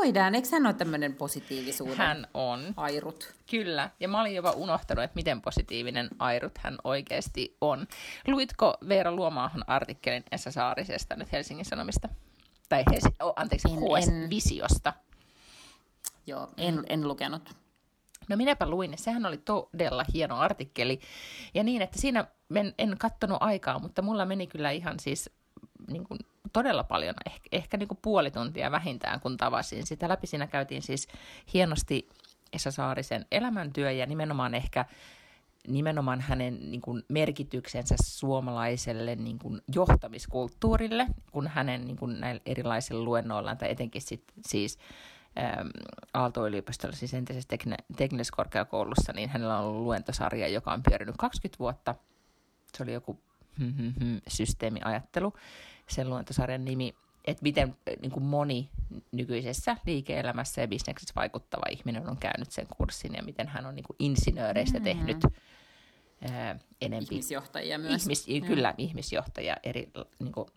[0.00, 2.74] Voidaan, eikö hän ole tämmöinen positiivisuuden Hän on.
[2.76, 3.34] airut?
[3.50, 7.86] Kyllä, ja mä olin jopa unohtanut, että miten positiivinen airut hän oikeasti on.
[8.26, 12.08] Luitko Veera Luomaahon artikkelin Essa Saarisesta nyt Helsingin Sanomista?
[12.68, 14.30] Tai Helsi- oh, anteeksi, en, HS en...
[14.30, 14.92] Visiosta.
[16.26, 17.50] Joo, en, en lukenut.
[18.28, 21.00] No minäpä luin, sehän oli todella hieno artikkeli.
[21.54, 25.30] Ja niin, että siinä en, en kattonut aikaa, mutta mulla meni kyllä ihan siis
[25.90, 26.18] niin kuin
[26.52, 30.26] todella paljon, ehkä, ehkä niin kuin puoli tuntia vähintään, kun tavasin sitä läpi.
[30.26, 31.08] Siinä käytiin siis
[31.54, 32.08] hienosti
[32.52, 34.84] Esa Saarisen elämäntyö ja nimenomaan ehkä
[35.68, 43.04] nimenomaan hänen niin kuin, merkityksensä suomalaiselle niin kuin, johtamiskulttuurille, kun hänen niin kuin, näillä erilaisilla
[43.04, 44.78] luennoillaan, tai etenkin sit, siis
[45.38, 45.68] ähm,
[46.14, 51.58] Aalto-yliopistolla, siis entisessä tekn- teknisessä korkeakoulussa, niin hänellä on ollut luentosarja, joka on pyörinyt 20
[51.58, 51.94] vuotta.
[52.76, 53.20] Se oli joku
[54.28, 55.32] systeemiajattelu,
[55.88, 56.94] sen luentosarjan nimi.
[57.24, 58.70] että miten niin kuin moni
[59.12, 63.84] nykyisessä liike-elämässä ja bisneksessä vaikuttava ihminen on käynyt sen kurssin ja miten hän on niin
[63.84, 65.06] kuin insinööreistä mm-hmm.
[65.06, 65.24] tehnyt
[66.30, 67.14] ää, enempi.
[67.14, 68.02] Ihmisjohtajia myös.
[68.02, 70.48] Ihmis, kyllä, ihmisjohtajia eri niin kuin,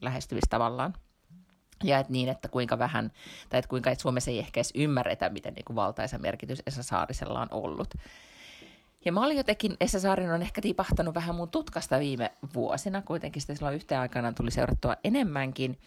[0.00, 0.94] lähestymistavallaan.
[1.84, 3.12] Ja et niin, että kuinka vähän,
[3.48, 6.82] tai että kuinka et Suomessa ei ehkä edes ymmärretä, miten niin kuin valtaisa merkitys Esa
[6.82, 7.94] Saarisella on ollut.
[9.04, 13.42] Ja mä olin jotenkin, Esa Saarinen on ehkä tipahtanut vähän mun tutkasta viime vuosina, kuitenkin
[13.42, 15.78] sitä silloin yhteen aikana tuli seurattua enemmänkin.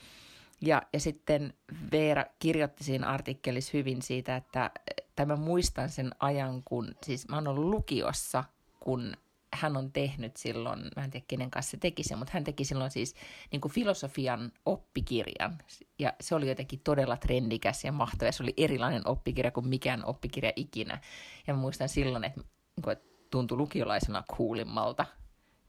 [0.61, 1.53] Ja, ja sitten
[1.91, 4.71] Veera kirjoitti siinä artikkelissa hyvin siitä, että
[5.15, 8.43] tai mä muistan sen ajan, kun, siis mä oon ollut lukiossa,
[8.79, 9.13] kun
[9.53, 12.65] hän on tehnyt silloin, mä en tiedä kenen kanssa se teki sen, mutta hän teki
[12.65, 13.15] silloin siis
[13.51, 15.57] niin kuin filosofian oppikirjan.
[15.99, 18.31] Ja se oli jotenkin todella trendikäs ja mahtava.
[18.31, 20.99] Se oli erilainen oppikirja kuin mikään oppikirja ikinä.
[21.47, 22.41] Ja mä muistan silloin, että,
[22.83, 25.05] kuin, että tuntui lukiolaisena kuulimmalta,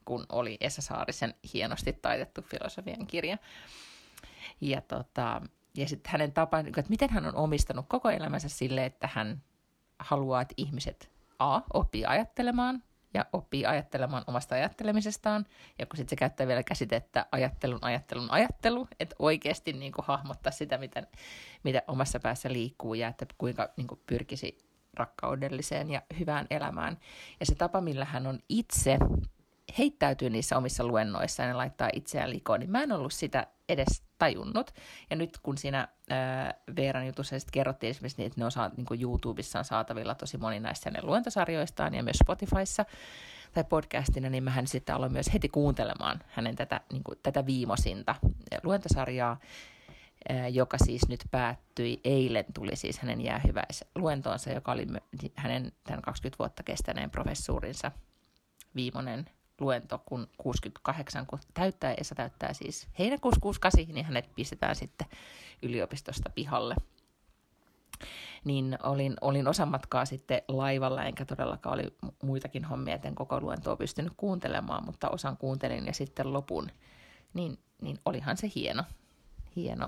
[0.05, 3.39] kun oli Esa Saarisen hienosti taitettu filosofian kirja.
[4.61, 5.43] Ja, tota,
[5.75, 9.43] ja sitten hänen tapaan, että miten hän on omistanut koko elämänsä sille, että hän
[9.99, 12.83] haluaa, että ihmiset A, oppii ajattelemaan,
[13.15, 15.47] ja oppii ajattelemaan omasta ajattelemisestaan.
[15.79, 20.53] Ja kun sitten se käyttää vielä käsitettä ajattelun, ajattelun, ajattelu, että oikeasti niin kuin hahmottaa
[20.53, 21.03] sitä, mitä,
[21.63, 24.68] mitä omassa päässä liikkuu ja että kuinka niin kuin pyrkisi
[24.99, 26.99] rakkaudelliseen ja hyvään elämään.
[27.41, 28.99] Ja se tapa, millä hän on itse
[29.79, 34.75] heittäytyy niissä omissa luennoissaan ja laittaa itseään likoon, niin mä en ollut sitä edes tajunnut.
[35.11, 39.03] Ja nyt kun siinä ää, Veeran jutussa sitten kerrottiin esimerkiksi, että ne on saa, niin
[39.03, 42.85] YouTubessa on saatavilla tosi moni näistä ne luentosarjoistaan ja myös Spotifyssa
[43.53, 48.15] tai podcastina, niin mähän sitten aloin myös heti kuuntelemaan hänen tätä, niin kuin, tätä viimosinta
[48.63, 49.41] luentosarjaa,
[50.53, 52.01] joka siis nyt päättyi.
[52.05, 54.87] Eilen tuli siis hänen jäähyväisluentoonsa, joka oli
[55.35, 57.93] hänen tämän 20 vuotta kestäneen professuurinsa
[58.75, 65.07] viimeinen luento, kun 68, kun täyttää, Esa täyttää siis heinäkuussa 68, niin hänet pistetään sitten
[65.63, 66.75] yliopistosta pihalle.
[68.45, 73.77] Niin olin, olin osan matkaa sitten laivalla, enkä todellakaan oli muitakin hommia, etten koko luentoa
[73.77, 76.71] pystynyt kuuntelemaan, mutta osan kuuntelin ja sitten lopun.
[77.35, 78.85] Niin, niin olihan se hieno,
[79.57, 79.87] hieno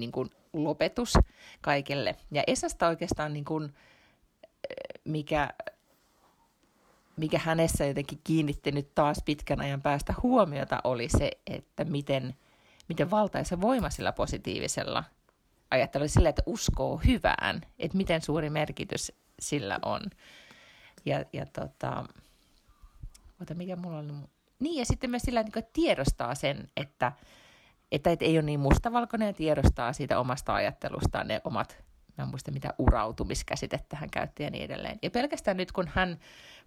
[0.00, 1.14] niin kuin lopetus
[1.60, 2.16] kaikelle.
[2.30, 3.74] Ja Esasta oikeastaan niin kuin,
[5.04, 5.48] mikä
[7.16, 12.36] mikä hänessä jotenkin kiinnitti nyt taas pitkän ajan päästä huomiota, oli se, että miten,
[12.88, 15.04] miten valtaisa voima sillä positiivisella
[15.70, 20.00] ajattelulla sillä, että uskoo hyvään, että miten suuri merkitys sillä on.
[21.04, 22.04] Ja, ja tota,
[23.42, 24.28] ota, mikä mulla on...
[24.58, 27.12] Niin, ja sitten myös sillä, että tiedostaa sen, että,
[27.92, 31.84] että et ei ole niin mustavalkoinen ja tiedostaa siitä omasta ajattelustaan ne omat,
[32.18, 34.98] mä en muista mitä urautumiskäsitettä hän käytti ja niin edelleen.
[35.02, 36.18] Ja pelkästään nyt, kun hän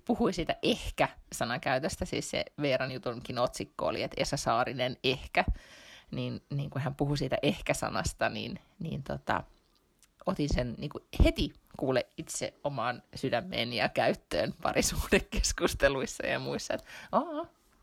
[0.05, 5.45] puhui siitä ehkä-sanan käytöstä, siis se Veeran jutunkin otsikko oli, että Esa Saarinen ehkä,
[6.11, 9.43] niin, niin kun hän puhui siitä ehkä-sanasta, niin, niin tota,
[10.25, 16.87] otin sen niin kuin heti kuule itse omaan sydämeen ja käyttöön parisuhdekeskusteluissa ja muissa, että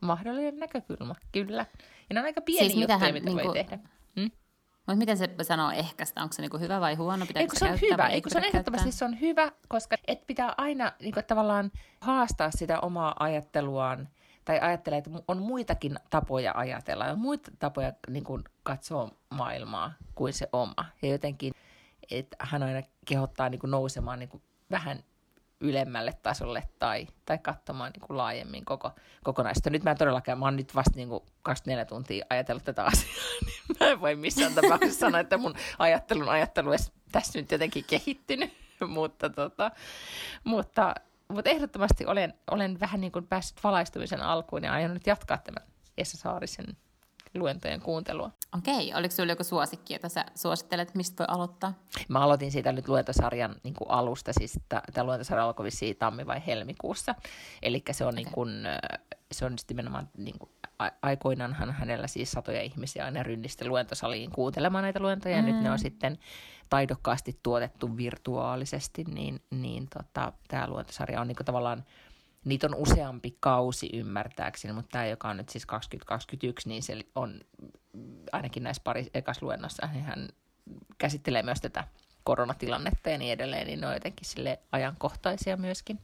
[0.01, 1.67] mahdollinen näkökulma, kyllä.
[2.09, 3.79] Ja ne on aika pieni siis juttuja, mitä niin voi tehdä.
[4.21, 4.31] Hmm?
[4.77, 6.23] Mutta miten se sanoo ehkästä?
[6.23, 7.27] Onko se niinku hyvä vai huono?
[7.27, 8.07] Pitääkö se, se on hyvä.
[8.07, 12.81] Eikö se on ehdottomasti se on hyvä, koska et pitää aina niinku, tavallaan haastaa sitä
[12.81, 14.09] omaa ajatteluaan
[14.45, 20.33] tai ajattelee, että on muitakin tapoja ajatella, on muita tapoja niin kuin, katsoa maailmaa kuin
[20.33, 20.85] se oma.
[21.03, 21.53] Ja jotenkin,
[22.11, 25.03] että hän aina kehottaa niin kuin, nousemaan niin kuin, vähän
[25.61, 28.91] ylemmälle tasolle tai, tai katsomaan niin kuin laajemmin koko,
[29.25, 29.71] kokonaista.
[29.71, 33.15] Nyt mä en todellakaan, mä oon nyt vasta niin kuin 24 tuntia ajatellut tätä asiaa,
[33.47, 37.85] niin mä en voi missään tapauksessa sanoa, että mun ajattelun ajattelu olisi tässä nyt jotenkin
[37.85, 38.53] kehittynyt,
[38.87, 39.71] mutta, tota,
[40.45, 40.95] mutta,
[41.29, 45.69] mutta ehdottomasti olen, olen vähän niin kuin päässyt valaistumisen alkuun ja aion nyt jatkaa tämän
[45.99, 46.77] Essa Saarisen
[47.35, 48.31] luentojen kuuntelua.
[48.59, 51.75] Okei, oliko sinulla joku suosikki, jota sä suosittelet, mistä voi aloittaa?
[52.09, 56.43] Mä aloitin siitä nyt luentosarjan niin kuin alusta, siis tämä luentosarja alkoi vissiin tammi- vai
[56.47, 57.15] helmikuussa.
[57.63, 58.25] Eli se on, okay.
[58.25, 58.51] niin kuin,
[59.33, 60.51] se on nimenomaan, niin kuin,
[61.03, 65.47] aikoinaanhan hänellä siis satoja ihmisiä aina rynnisti luentosaliin kuuntelemaan näitä luentoja, mm.
[65.47, 66.19] ja nyt ne on sitten
[66.69, 71.85] taidokkaasti tuotettu virtuaalisesti, niin, niin tota, tämä luentosarja on niin kuin, tavallaan
[72.49, 77.41] niitä on useampi kausi ymmärtääkseni, mutta tämä, joka on nyt siis 2021, niin se on
[78.33, 80.29] ainakin näissä pari ekas luennossa, niin hän
[80.99, 81.85] käsittelee myös tätä
[82.25, 85.99] koronatilannetta ja niin edelleen, niin ne on jotenkin sille ajankohtaisia myöskin.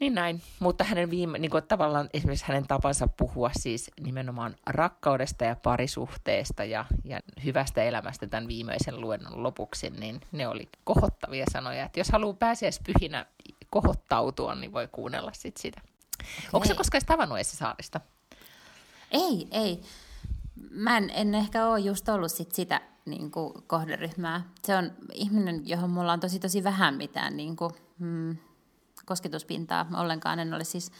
[0.00, 5.44] Niin näin, mutta hänen viime, niin kuin tavallaan esimerkiksi hänen tapansa puhua siis nimenomaan rakkaudesta
[5.44, 11.84] ja parisuhteesta ja, ja hyvästä elämästä tämän viimeisen luennon lopuksi, niin ne oli kohottavia sanoja.
[11.84, 13.26] Että jos haluaa pääsiäispyhinä
[13.70, 15.80] kohottautua, niin voi kuunnella sit sitä.
[16.20, 16.50] Okay.
[16.52, 18.00] Onko se koskaan tavannut Esa Saarista?
[19.10, 19.82] Ei, ei.
[20.70, 24.42] mä en, en ehkä ole just ollut sit sitä niin kuin kohderyhmää.
[24.64, 28.36] Se on ihminen, johon mulla on tosi tosi vähän mitään niin kuin, mm,
[29.04, 30.38] kosketuspintaa ollenkaan.
[30.38, 30.92] En ole siis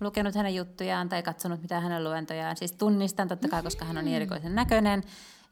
[0.00, 2.56] lukenut hänen juttujaan tai katsonut mitään hänen luentojaan.
[2.56, 5.02] Siis tunnistan totta kai, koska hän on niin erikoisen näköinen.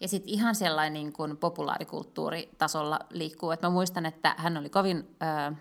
[0.00, 3.50] Ja sitten ihan sellainen niin kuin populaarikulttuuritasolla liikkuu.
[3.50, 5.16] Et mä muistan, että hän oli kovin...
[5.22, 5.52] Öö,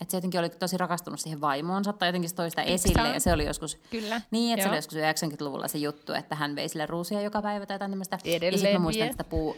[0.00, 3.08] että se jotenkin oli tosi rakastunut siihen vaimoonsa tai jotenkin toista esille.
[3.08, 4.20] Ja se oli joskus, Kyllä.
[4.30, 4.98] Niin, että se oli joskus
[5.38, 8.18] 90-luvulla se juttu, että hän vei sille ruusia joka päivä tai jotain tämmöistä.
[8.24, 9.56] Edelleen ja sitten mä muistan, että sitä puu...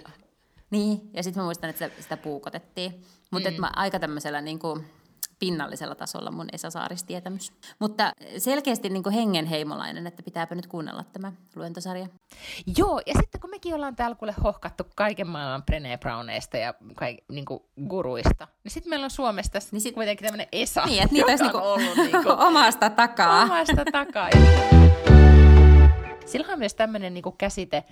[0.71, 3.05] Niin, ja sitten mä muistan, että sitä, sitä puukotettiin.
[3.31, 3.57] Mutta mm.
[3.77, 4.87] aika tämmöisellä niin kuin,
[5.41, 7.53] pinnallisella tasolla mun Esa Saaristietämys.
[7.79, 12.07] Mutta selkeästi niin kuin hengenheimolainen, että pitääpä nyt kuunnella tämä luentosarja.
[12.77, 17.25] Joo, ja sitten kun mekin ollaan täällä kuule hohkattu kaiken maailman Brené Browneista ja kaik,
[17.29, 21.03] niin kuin guruista, niin sitten meillä on Suomessa tässä niin sit, kuitenkin tämmöinen Esa, niin,
[21.03, 23.43] että niitä olisi niin kuin, ollut niin kuin, omasta takaa.
[23.43, 24.31] Omasta takaa.
[26.27, 27.85] Sillä on myös tämmöinen niin käsite,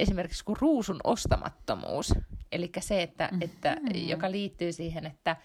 [0.00, 2.14] esimerkiksi kuin ruusun ostamattomuus.
[2.52, 4.08] Eli se, että, että, mm-hmm.
[4.08, 5.36] joka liittyy siihen, että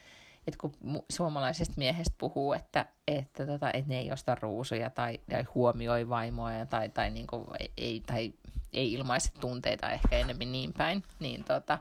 [0.48, 5.44] että kun suomalaisesta miehestä puhuu, että, että, tota, että ne ei osta ruusuja tai, tai
[5.56, 7.46] huomioi vaimoja tai, tai, niin kuin,
[7.78, 8.34] ei, tai
[8.74, 11.78] ei ilmaise tunteita ehkä enemmän niin päin, niin tota,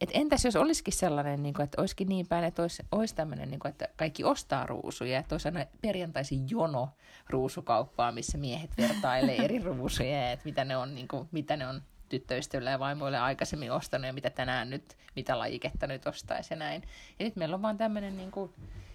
[0.00, 3.50] et entäs jos olisikin sellainen, niin kuin, että olisikin niin päin, että olisi, olisi tämmöinen,
[3.50, 6.88] niin kuin, että kaikki ostaa ruusuja, että olisi aina perjantaisin jono
[7.30, 11.82] ruusukauppaa, missä miehet vertailee eri ruusuja, että mitä ne on, niin kuin, mitä ne on
[12.10, 16.82] tyttöystäville ja vaimoille aikaisemmin ostanut ja mitä tänään nyt, mitä lajiketta nyt ostaisi ja näin.
[17.18, 18.52] Ja nyt meillä on vaan tämmöinen niin kuin,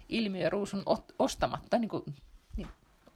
[0.10, 0.84] ilmiö ruusun
[1.20, 2.04] ostamatta niin kuin,
[2.58, 2.68] niin,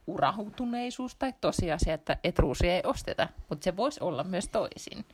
[0.06, 5.04] urahutuneisuus tai tosiasia, että et ruusia ei osteta, mutta se voisi olla myös toisin.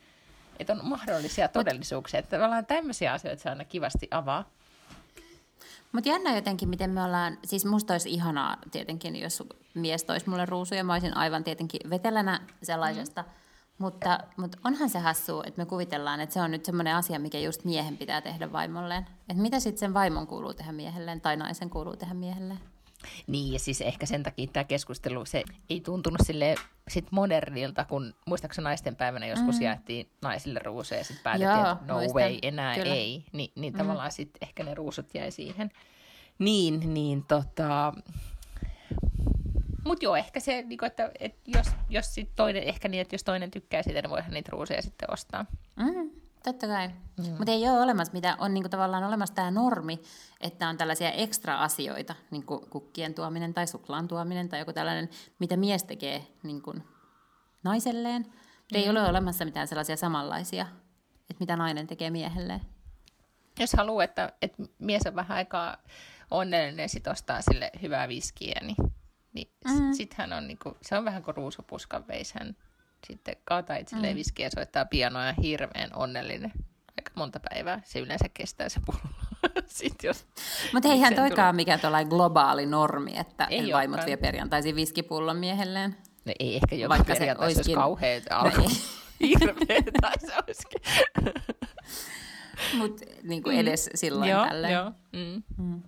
[0.59, 4.51] Että on mahdollisia todellisuuksia, että tavallaan tämmöisiä asioita se aina kivasti avaa.
[5.93, 9.43] Mutta jännä jotenkin, miten me ollaan, siis musta olisi ihanaa tietenkin, jos
[9.75, 13.46] mies toisi mulle ruusuja, mä olisin aivan tietenkin vetelänä sellaisesta, mm
[13.79, 17.39] mutta, mutta onhan se hassu, että me kuvitellaan, että se on nyt semmoinen asia, mikä
[17.39, 19.07] just miehen pitää tehdä vaimolleen.
[19.29, 22.61] Että mitä sitten sen vaimon kuuluu tehdä miehelleen tai naisen kuuluu tehdä miehelleen?
[23.27, 26.55] Niin, ja siis ehkä sen takia tämä keskustelu, se ei tuntunut sille
[26.89, 29.63] sit modernilta, kun muistaakseni naisten päivänä joskus mm.
[29.63, 32.23] jaettiin naisille ruuseja ja sitten päätettiin, Joo, että no muistan.
[32.23, 32.95] way, enää Kyllä.
[32.95, 33.25] ei.
[33.33, 33.79] Ni, niin mm.
[33.79, 35.71] tavallaan sitten ehkä ne ruusut jäi siihen.
[36.39, 37.93] Niin, niin tota,
[39.87, 43.25] mutta joo, ehkä se, niinku, että, että jos, jos sit toinen, ehkä niin, että jos
[43.25, 45.47] toinen tykkää siitä, niin voihan niitä ruuseja sitten ostaa.
[45.77, 46.11] Mm,
[46.45, 46.89] totta kai.
[46.89, 47.31] Mm.
[47.31, 50.01] Mutta ei ole olemassa mitä on niinku tavallaan olemassa tämä normi,
[50.41, 55.57] että on tällaisia ekstra-asioita, niin kuin kukkien tuominen tai suklaan tuominen tai joku tällainen, mitä
[55.57, 56.85] mies tekee niin kuin
[57.63, 58.23] naiselleen.
[58.23, 58.33] Mm.
[58.75, 60.67] Ei ole olemassa mitään sellaisia samanlaisia,
[61.31, 62.61] että mitä nainen tekee miehelleen.
[63.59, 65.77] Jos haluaa, että, että mies on vähän aikaa
[66.31, 68.77] onnellinen ja sit ostaa sille hyvää viskiä, niin
[69.37, 69.93] niin mm-hmm.
[69.93, 72.33] sitten hän on niinku, se on vähän kuin ruusupuskan veis.
[72.33, 72.57] Hän
[73.07, 74.19] sitten kaataa itselleen mm-hmm.
[74.19, 76.53] viskiä ja soittaa pianoa ja hirveän onnellinen.
[76.99, 79.01] Aika monta päivää se yleensä kestää se pullo.
[80.03, 80.27] jos
[80.73, 81.53] Mutta eihän toikaan tulee...
[81.53, 84.07] mikään tuollainen globaali normi, että ei vaimot olekaan.
[84.07, 85.97] vie perjantaisin viskipullon miehelleen.
[86.25, 88.63] No ei ehkä joka Vaikka se olisi kauheat alku.
[88.63, 88.71] No
[89.29, 90.81] Hirveetä se olisikin.
[92.79, 93.91] Mutta niin edes mm.
[93.95, 94.73] silloin joo, tällöin.
[94.73, 94.93] Joo.
[95.13, 95.43] Mm.
[95.57, 95.83] Mm.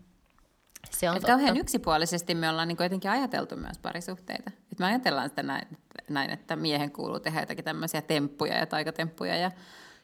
[0.99, 4.51] Se on että kauhean yksipuolisesti me ollaan niin jotenkin ajateltu myös parisuhteita.
[4.73, 9.37] Et me ajatellaan sitä näin, näin, että miehen kuuluu tehdä jotakin tämmöisiä temppuja ja taikatemppuja
[9.37, 9.51] ja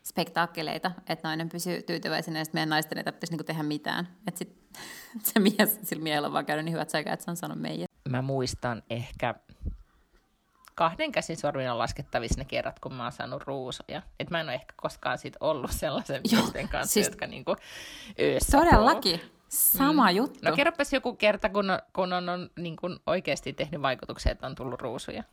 [0.02, 4.08] spektaakkeleita, että nainen pysyy tyytyväisenä ja meidän naisten ei tarvitsisi niinku tehdä mitään.
[4.28, 4.56] Että sit,
[5.32, 7.86] se mies, sillä miehellä on vaan käynyt niin hyvät sekä, että se on sanonut meidän.
[8.08, 9.34] Mä muistan ehkä
[10.74, 14.02] kahden käsin sormina laskettavissa ne kerrat, kun mä oon saanut ruusuja.
[14.20, 17.56] Et mä en ole ehkä koskaan siitä ollut sellaisen miesten kanssa, siis, jotka niinku
[18.50, 19.20] Todellakin.
[19.48, 20.16] Sama mm.
[20.16, 20.38] juttu.
[20.42, 24.46] No kerropas joku kerta, kun on, kun on, on niin kun oikeasti tehnyt vaikutuksia, että
[24.46, 25.24] on tullut ruusuja.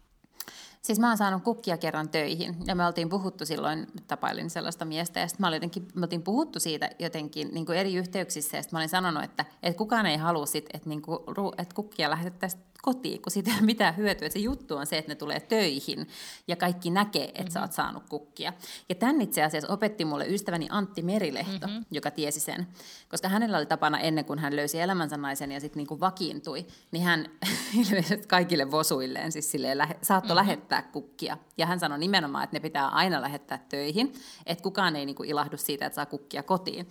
[0.81, 5.19] Siis mä oon saanut kukkia kerran töihin ja me oltiin puhuttu silloin, tapailin sellaista miestä
[5.19, 8.79] ja sitten jotenkin, me oltiin puhuttu siitä jotenkin niin kuin eri yhteyksissä ja sitten mä
[8.79, 11.19] olin sanonut, että, että kukaan ei halua sit, että, niin kuin,
[11.57, 14.29] että kukkia lähetettäisiin kotiin, kun siitä ei ole mitään hyötyä.
[14.29, 16.07] Se juttu on se, että ne tulee töihin
[16.47, 17.51] ja kaikki näkee, että mm-hmm.
[17.51, 18.53] sä oot saanut kukkia.
[18.89, 21.85] Ja tän itse asiassa opetti mulle ystäväni Antti Merilehto, mm-hmm.
[21.91, 22.67] joka tiesi sen.
[23.09, 27.03] Koska hänellä oli tapana ennen kuin hän löysi elämänsä naisen ja sitten niinku vakiintui, niin
[27.03, 27.25] hän
[27.85, 30.35] ilmeisesti kaikille vosuilleen siis silleen lähe, saattoi mm-hmm.
[30.35, 31.37] lähettää kukkia.
[31.57, 34.13] Ja hän sanoi nimenomaan, että ne pitää aina lähettää töihin,
[34.45, 36.87] että kukaan ei niinku ilahdu siitä, että saa kukkia kotiin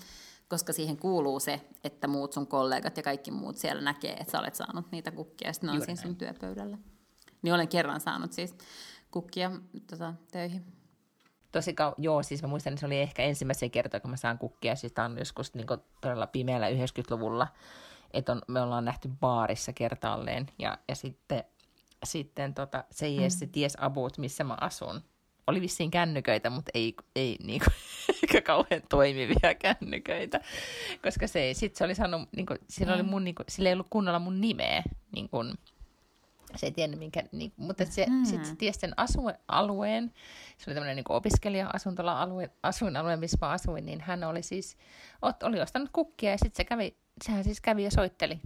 [0.50, 4.40] koska siihen kuuluu se, että muut sun kollegat ja kaikki muut siellä näkee, että sä
[4.40, 6.78] olet saanut niitä kukkia, ja sitten ne on siinä sun työpöydällä.
[7.42, 8.54] Niin olen kerran saanut siis
[9.10, 9.50] kukkia
[9.90, 10.64] tota, töihin.
[11.52, 14.38] Tosi kau- joo, siis mä muistan, että se oli ehkä ensimmäisiä kertoja, kun mä saan
[14.38, 15.66] kukkia, siis on joskus niin
[16.00, 17.48] todella pimeällä 90-luvulla,
[18.10, 21.44] että on, me ollaan nähty baarissa kertaalleen, ja, ja sitten,
[22.04, 23.28] sitten tota, se, mm.
[23.28, 25.02] se ties about, missä mä asun,
[25.46, 27.66] oli vissiin kännyköitä, mutta ei, ei niinku,
[28.22, 30.40] eikä kauhean toimivia kännyköitä,
[31.03, 34.18] koska se, sit se oli sanonut, niinku, sillä, oli mun, niinku, sillä ei ollut kunnolla
[34.18, 35.44] mun nimeä, niinku,
[36.57, 38.24] se ei tiennyt minkä, niin, mutta se, mm.
[38.24, 40.12] sit se tiesi sen asuinalueen,
[40.59, 44.76] se oli tämmöinen niin opiskelija-asuntola-alue, asuinalue, missä mä asuin, niin hän oli siis,
[45.42, 48.40] oli ostanut kukkia ja sitten se kävi, sehän siis kävi ja soitteli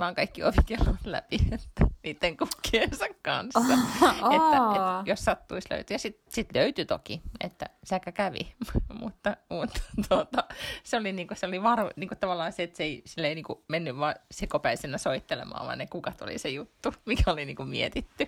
[0.00, 3.58] vaan kaikki ovikellot läpi että niiden kukkiensa kanssa.
[3.58, 3.66] Oh,
[4.22, 4.34] oh.
[4.34, 5.94] Että, että, jos sattuisi löytyä.
[5.94, 8.54] Ja sitten sit löytyi toki, että säkä kävi.
[9.00, 10.44] mutta mutta tuota,
[10.84, 13.64] se oli, niinku, se oli varo, niinku, tavallaan se, että se ei, sille ei niinku,
[13.68, 18.26] mennyt vaan sekopäisenä soittelemaan, vaan ne kukat oli se juttu, mikä oli niinku, mietitty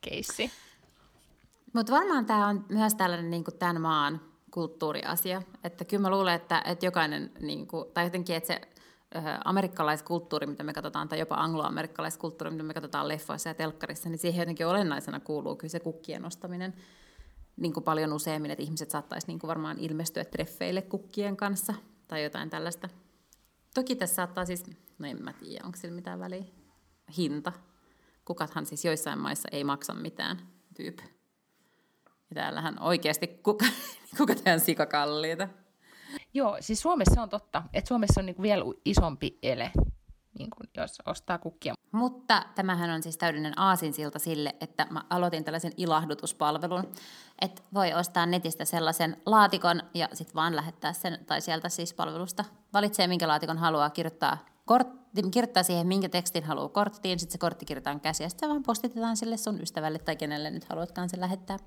[0.00, 0.50] keissi.
[1.72, 5.42] Mutta varmaan tämä on myös tällainen niinku, tämän maan kulttuuriasia.
[5.64, 8.60] Että kyllä mä luulen, että, että jokainen, niinku, tai jotenkin, että se
[9.44, 14.40] amerikkalaiskulttuuri, mitä me katsotaan, tai jopa angloamerikkalaiskulttuuri, mitä me katsotaan leffoissa ja telkkarissa, niin siihen
[14.40, 16.74] jotenkin olennaisena kuuluu kyllä se kukkien nostaminen
[17.56, 21.74] niin kuin paljon useammin, että ihmiset saattaisi niin kuin varmaan ilmestyä treffeille kukkien kanssa
[22.08, 22.88] tai jotain tällaista.
[23.74, 24.64] Toki tässä saattaa siis,
[24.98, 26.44] no en mä tiedä, onko sillä mitään väliä,
[27.16, 27.52] hinta.
[28.24, 30.38] Kukathan siis joissain maissa ei maksa mitään,
[30.74, 31.02] tyyppi.
[32.30, 33.66] Ja täällähän oikeasti kuka,
[34.18, 35.48] kukat on sikakalliita.
[36.34, 39.70] Joo, siis Suomessa on totta, että Suomessa on niin kuin vielä isompi ele,
[40.38, 41.74] niin kuin jos ostaa kukkia.
[41.92, 46.92] Mutta tämähän on siis täydellinen aasinsilta sille, että mä aloitin tällaisen ilahdutuspalvelun,
[47.40, 52.44] että voi ostaa netistä sellaisen laatikon ja sitten vaan lähettää sen, tai sieltä siis palvelusta
[52.72, 57.64] valitsee, minkä laatikon haluaa kirjoittaa kortti, kirjoittaa siihen, minkä tekstin haluaa korttiin, sitten se kortti
[57.64, 61.58] kirjoitetaan käsiä, ja sitten vaan postitetaan sille sun ystävälle tai kenelle nyt haluatkaan sen lähettää.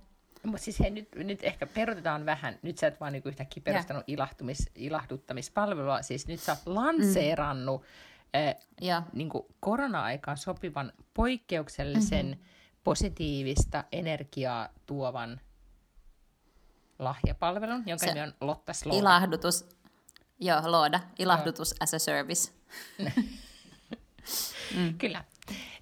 [0.43, 2.59] Mutta siis hei, nyt, nyt ehkä perutetaan vähän.
[2.61, 6.01] Nyt sä et vaan niinku yhtäkkiä perustanut ilahtumis, ilahduttamispalvelua.
[6.01, 8.89] Siis nyt sä oot lanseerannut mm.
[8.89, 12.43] äh, niinku korona-aikaan sopivan poikkeuksellisen mm-hmm.
[12.83, 15.41] positiivista energiaa tuovan
[16.99, 18.99] lahjapalvelun, jonka nimi on Lotta Sloda.
[18.99, 19.65] Ilahdutus,
[20.39, 20.99] joo, Looda.
[21.19, 21.77] Ilahdutus joo.
[21.79, 22.51] as a service.
[24.75, 24.97] mm.
[24.97, 25.23] Kyllä.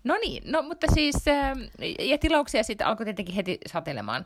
[0.04, 1.16] No niin, no mutta siis,
[2.00, 4.26] ja tilauksia sitten alkoi tietenkin heti satelemaan.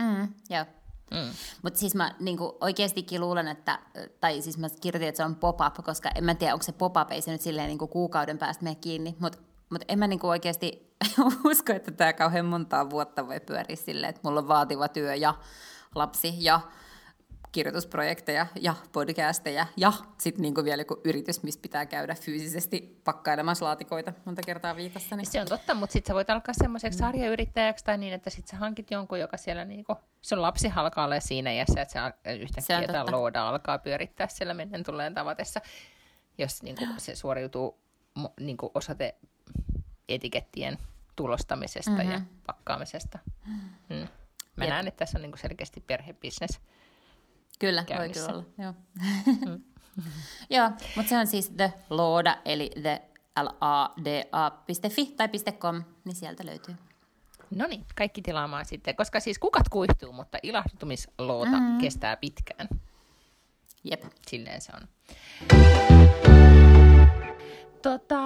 [0.00, 0.64] Mm, joo.
[1.10, 1.30] Mm.
[1.62, 3.78] Mutta siis mä niinku oikeastikin luulen, että,
[4.20, 7.12] tai siis mä kirjoitin, että se on pop-up, koska en mä tiedä, onko se pop-up,
[7.12, 9.38] ei se nyt silleen niinku kuukauden päästä mene kiinni, mutta
[9.70, 10.94] mut en mä niinku oikeasti
[11.50, 15.34] usko, että tämä kauhean montaa vuotta voi pyöriä silleen, että mulla on vaativa työ ja
[15.94, 16.60] lapsi ja
[17.52, 24.12] kirjoitusprojekteja ja podcasteja ja sitten niinku vielä joku yritys, missä pitää käydä fyysisesti pakkailemassa laatikoita
[24.24, 25.16] monta kertaa viikossa.
[25.16, 25.26] Niin...
[25.26, 28.56] Se on totta, mutta sitten sä voit alkaa semmoiseksi sarjayrittäjäksi tai niin, että sitten sä
[28.56, 31.92] hankit jonkun, joka siellä niinku, sun lapsi alkaa siinä ja sä, että
[32.24, 35.60] se yhtäkkiä jotain looda alkaa pyörittää siellä mennen tulleen tavatessa,
[36.38, 37.78] jos niinku, se suoriutuu
[38.40, 39.14] niinku, osate
[40.08, 40.78] etikettien
[41.16, 42.10] tulostamisesta mm-hmm.
[42.10, 43.18] ja pakkaamisesta.
[43.88, 44.08] Mm.
[44.56, 44.70] Mä Jep.
[44.70, 46.60] näen, että tässä on niinku selkeästi perhebisnes.
[47.58, 48.32] Kyllä, käynnissä.
[48.32, 48.74] voi kyllä olla.
[48.74, 48.74] Joo,
[49.46, 49.62] mm.
[50.56, 53.02] Joo mutta se on siis The Looda, eli the
[53.42, 56.74] lada.fi tai .com, niin sieltä löytyy.
[57.50, 61.78] No niin, kaikki tilaamaan sitten, koska siis kukat kuihtuu, mutta ilahtumisloota mm.
[61.78, 62.68] kestää pitkään.
[63.84, 64.04] Jep.
[64.26, 64.88] Silleen se on.
[67.82, 68.18] Tota,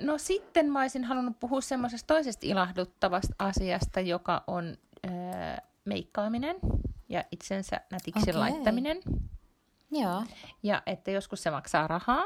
[0.00, 4.76] no sitten mä olisin halunnut puhua semmoisesta toisesta ilahduttavasta asiasta, joka on
[5.06, 6.56] äh, meikkaaminen
[7.08, 8.40] ja itsensä nätiksi okay.
[8.40, 9.02] laittaminen.
[9.90, 10.24] Joo.
[10.62, 12.24] Ja että joskus se maksaa rahaa.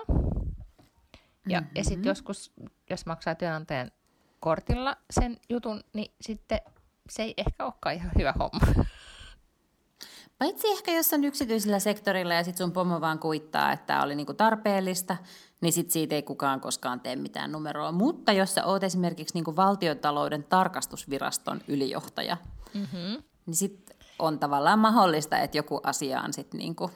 [1.48, 1.76] Ja, mm-hmm.
[1.76, 2.52] ja sitten joskus,
[2.90, 3.90] jos maksaa työnantajan
[4.40, 6.60] kortilla sen jutun, niin sitten
[7.08, 8.84] se ei ehkä olekaan ihan hyvä homma.
[10.38, 14.14] Paitsi ehkä jos on yksityisellä sektorilla ja sitten sun pomo vaan kuittaa, että tämä oli
[14.14, 15.16] niinku tarpeellista,
[15.60, 17.92] niin sitten siitä ei kukaan koskaan tee mitään numeroa.
[17.92, 22.36] Mutta jos sä oot esimerkiksi niinku valtiotalouden tarkastusviraston ylijohtaja,
[22.74, 23.22] mm-hmm.
[23.46, 23.89] niin sitten
[24.20, 26.90] on tavallaan mahdollista, että joku asiaan sitten niinku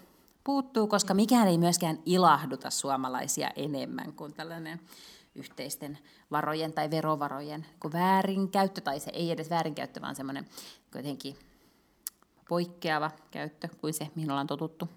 [0.44, 4.80] puuttuu, koska mikään ei myöskään ilahduta suomalaisia enemmän kuin tällainen
[5.34, 5.98] yhteisten
[6.30, 10.46] varojen tai verovarojen väärinkäyttö, tai se ei edes väärinkäyttö, vaan semmoinen
[10.94, 11.36] jotenkin
[12.48, 14.88] poikkeava käyttö kuin se, mihin ollaan totuttu.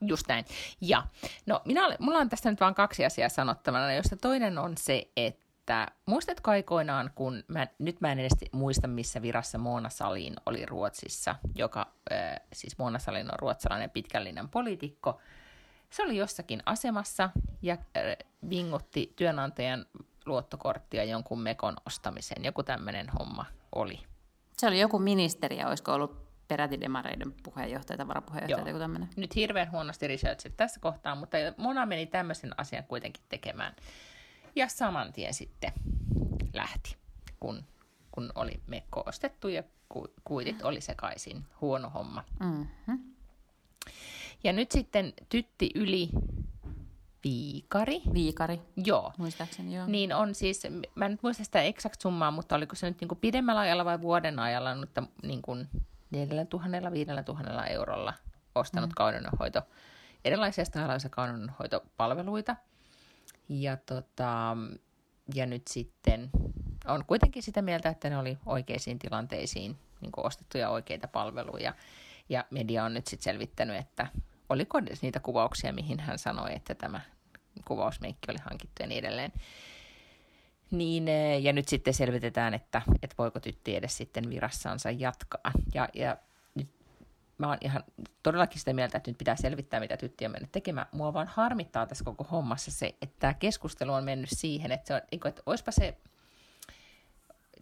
[0.00, 0.44] Just näin.
[0.80, 1.02] Ja,
[1.46, 5.10] no minä olen, mulla on tästä nyt vain kaksi asiaa sanottavana, josta toinen on se,
[5.16, 10.34] että että muistatko aikoinaan, kun mä, nyt mä en edes muista, missä virassa Mona Salin
[10.46, 15.20] oli Ruotsissa, joka, äh, siis Mona Salin on ruotsalainen pitkällinen poliitikko,
[15.90, 17.30] se oli jossakin asemassa
[17.62, 18.16] ja äh,
[18.50, 19.86] vingutti työnantajan
[20.26, 22.44] luottokorttia jonkun mekon ostamisen.
[22.44, 24.00] Joku tämmöinen homma oli.
[24.56, 28.68] Se oli joku ministeri, ja olisiko ollut peräti demareiden puheenjohtaja tai varapuheenjohtaja Joo.
[28.68, 29.08] joku tämmöinen.
[29.16, 33.74] Nyt hirveän huonosti researchit tässä kohtaa, mutta Mona meni tämmöisen asian kuitenkin tekemään.
[34.56, 35.72] Ja saman tien sitten
[36.52, 36.96] lähti,
[37.40, 37.64] kun,
[38.12, 39.62] kun oli mekko ostettu ja
[40.24, 41.44] kuitit oli sekaisin.
[41.60, 42.24] Huono homma.
[42.40, 43.14] Mm-hmm.
[44.44, 46.08] Ja nyt sitten tytti yli
[47.24, 48.02] Viikari.
[48.14, 48.60] Viikari.
[48.76, 49.12] Joo.
[49.18, 49.86] Muistaakseni, joo.
[49.86, 50.62] Niin on siis,
[50.94, 53.84] mä en nyt muista sitä eksakt summaa, mutta oliko se nyt niin kuin pidemmällä ajalla
[53.84, 55.68] vai vuoden ajalla, mutta niin kuin
[56.10, 58.14] 4000 5000 eurolla
[58.54, 58.94] ostanut mm.
[58.96, 59.62] kaunonhoito,
[60.24, 62.56] erilaisia stailaisia kaunonhoitopalveluita.
[63.48, 64.56] Ja, tota,
[65.34, 66.30] ja nyt sitten
[66.86, 71.74] on kuitenkin sitä mieltä, että ne oli oikeisiin tilanteisiin niin ostettuja oikeita palveluja.
[72.28, 74.06] Ja media on nyt sitten selvittänyt, että
[74.48, 77.00] oliko niitä kuvauksia, mihin hän sanoi, että tämä
[77.64, 79.32] kuvausmeikki oli hankittu ja niin edelleen.
[80.70, 85.52] Niin, eh, ja nyt sitten selvitetään, että, että voiko tytti edes sitten virassansa jatkaa.
[85.74, 86.16] Ja, ja
[87.38, 87.84] mä oon ihan
[88.22, 90.86] todellakin sitä mieltä, että nyt pitää selvittää, mitä tytti on mennyt tekemään.
[90.92, 94.94] Mua vaan harmittaa tässä koko hommassa se, että tämä keskustelu on mennyt siihen, että, se
[94.94, 95.96] on, niin kuin, että olisipa se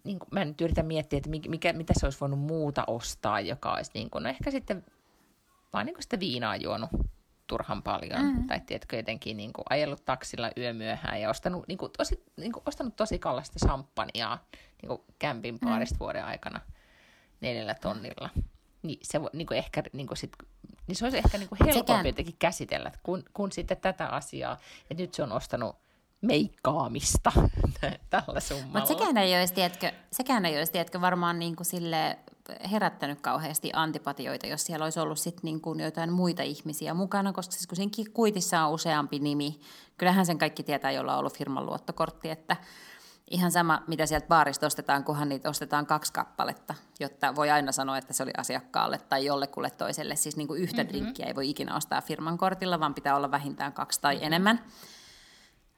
[0.03, 3.73] niin kuin, mä nyt yritä miettiä, että mikä, mitä se olisi voinut muuta ostaa, joka
[3.73, 4.85] olisi niin kuin, no ehkä sitten
[5.73, 6.89] vaan niin kuin sitä viinaa juonut
[7.47, 8.25] turhan paljon.
[8.25, 8.47] Mm.
[8.47, 12.63] Tai tiedätkö, jotenkin niin kuin ajellut taksilla yömyöhään ja ostanut, niin kuin, tosi, niin kuin,
[12.65, 14.45] ostanut tosi kallista samppaniaa
[14.81, 15.69] niin kuin kämpin mm.
[15.69, 15.99] parista mm.
[15.99, 16.61] vuoden aikana
[17.41, 18.29] neljällä tonnilla.
[18.83, 20.31] Niin se, niin kuin ehkä, niin kuin sit,
[20.87, 22.05] niin se olisi ehkä niin kuin helpompi Sekään...
[22.05, 24.57] jotenkin käsitellä, kun, kun sitten tätä asiaa.
[24.89, 25.75] Ja nyt se on ostanut
[26.21, 27.31] meikkaamista
[28.09, 28.79] tällä summalla.
[28.79, 32.17] Mutta sekään ei olisi, tiedätkö, sekään ei olisi, tiedätkö, varmaan niin kuin sille
[32.71, 37.51] herättänyt kauheasti antipatioita, jos siellä olisi ollut sit niin kuin jotain muita ihmisiä mukana, koska
[37.51, 39.59] siis kun siinä kuitissa on useampi nimi,
[39.97, 42.57] kyllähän sen kaikki tietää, jolla on ollut firman luottokortti, että
[43.31, 47.97] ihan sama, mitä sieltä baarista ostetaan, kunhan niitä ostetaan kaksi kappaletta, jotta voi aina sanoa,
[47.97, 50.15] että se oli asiakkaalle tai jollekulle toiselle.
[50.15, 50.89] Siis niin kuin yhtä mm-hmm.
[50.89, 54.27] drinkkiä ei voi ikinä ostaa firman kortilla, vaan pitää olla vähintään kaksi tai mm-hmm.
[54.27, 54.59] enemmän.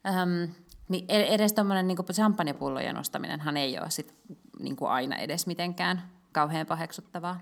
[0.08, 0.54] Öm,
[0.90, 4.16] niin e-, edes tuommoinen niin champagnepullojen ostaminenhan ei ole sit,
[4.60, 7.40] niin kuin aina edes mitenkään kauhean paheksuttavaa.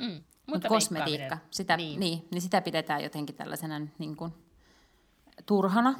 [0.00, 2.00] Mm, mutta Mut kosmetiikka, sitä, niin.
[2.00, 4.32] Niin, niin sitä pidetään jotenkin tällaisena niin kuin,
[5.46, 5.94] turhana.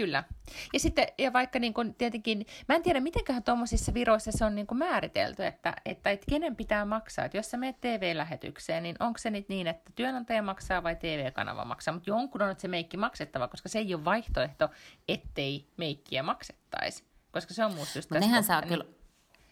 [0.00, 0.24] Kyllä.
[0.72, 4.54] Ja sitten, ja vaikka niin kuin, tietenkin, mä en tiedä, mitenköhän tuommoisissa viroissa se on
[4.54, 7.24] niin kuin määritelty, että, että, että kenen pitää maksaa.
[7.24, 11.64] Että jos sä menet TV-lähetykseen, niin onko se nyt niin, että työnantaja maksaa vai TV-kanava
[11.64, 11.94] maksaa?
[11.94, 14.68] Mutta jonkun on se meikki maksettava, koska se ei ole vaihtoehto,
[15.08, 17.04] ettei meikkiä maksettaisi.
[17.32, 18.68] Koska se on muusta just nehän saa niin...
[18.68, 18.84] kyllä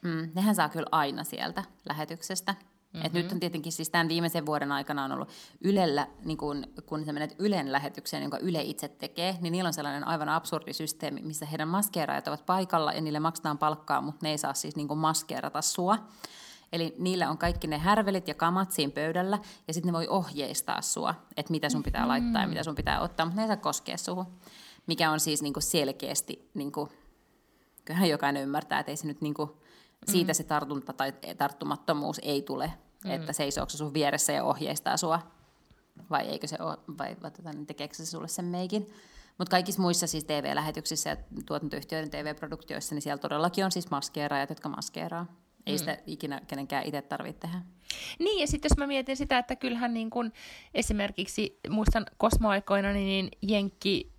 [0.02, 2.54] Mm, nehän saa kyllä aina sieltä lähetyksestä.
[2.92, 3.06] Mm-hmm.
[3.06, 3.40] Et nyt on mm-hmm.
[3.40, 5.28] tietenkin siis tämän viimeisen vuoden aikana on ollut
[5.64, 9.74] Ylellä, niin kun, kun sä menet Ylen lähetykseen, jonka Yle itse tekee, niin niillä on
[9.74, 14.30] sellainen aivan absurdi systeemi, missä heidän maskeeraajat ovat paikalla ja niille maksetaan palkkaa, mutta ne
[14.30, 15.98] ei saa siis niin maskeerata sua.
[16.72, 20.82] Eli niillä on kaikki ne härvelit ja kamat siinä pöydällä, ja sitten ne voi ohjeistaa
[20.82, 23.56] sua, että mitä sun pitää laittaa ja mitä sun pitää ottaa, mutta ne ei saa
[23.56, 24.26] koskea suhun.
[24.86, 26.90] Mikä on siis niin selkeästi, niin kuin,
[27.84, 29.50] kyllähän jokainen ymmärtää, että ei se nyt niin kuin,
[30.06, 30.34] siitä mm.
[30.34, 32.72] se tartunta tai tarttumattomuus ei tule,
[33.04, 33.10] mm.
[33.10, 35.20] että seisooko se sun vieressä ja ohjeistaa sua,
[36.10, 38.86] vai eikö se ole, vai, vai tota, niin tekeekö se sulle sen meikin.
[39.38, 44.68] Mutta kaikissa muissa siis TV-lähetyksissä ja tuotantoyhtiöiden TV-produktioissa, niin siellä todellakin on siis maskeeraajat, jotka
[44.68, 45.26] maskeeraa.
[45.66, 45.78] Ei mm.
[45.78, 47.62] sitä ikinä kenenkään itse tarvitse tehdä.
[48.18, 50.32] Niin, ja sitten jos mä mietin sitä, että kyllähän niin kun
[50.74, 54.12] esimerkiksi, muistan kosmoaikoina, niin Jenkki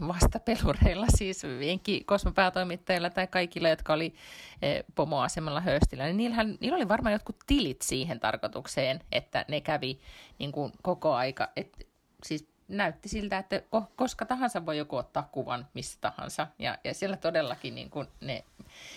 [0.00, 4.14] vastapelureilla, siis vienkin kosmopäätoimittajilla tai kaikilla, jotka oli
[4.62, 9.98] e, pomoasemalla höstillä, niin niillähän, niillä oli varmaan jotkut tilit siihen tarkoitukseen, että ne kävi
[10.38, 11.88] niin kuin koko aika, et,
[12.24, 13.62] siis näytti siltä, että
[13.96, 16.46] koska tahansa voi joku ottaa kuvan missä tahansa.
[16.58, 18.44] Ja, ja siellä todellakin niin kuin ne,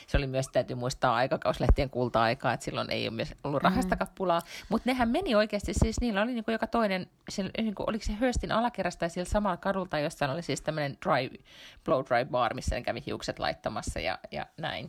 [0.07, 4.05] se oli myös, täytyy muistaa aikakauslehtien kulta-aikaa, että silloin ei ole myös ollut rahasta mm-hmm.
[4.05, 4.41] kappulaa.
[4.69, 8.05] Mutta nehän meni oikeasti, siis niillä oli niin kuin joka toinen, siellä, niin kuin, oliko
[8.05, 11.43] se Höstin alakerrasta tai siellä samalla kadulta, jossa oli siis tämmöinen dry,
[11.85, 14.87] blow dry bar, missä ne kävi hiukset laittamassa ja, ja näin.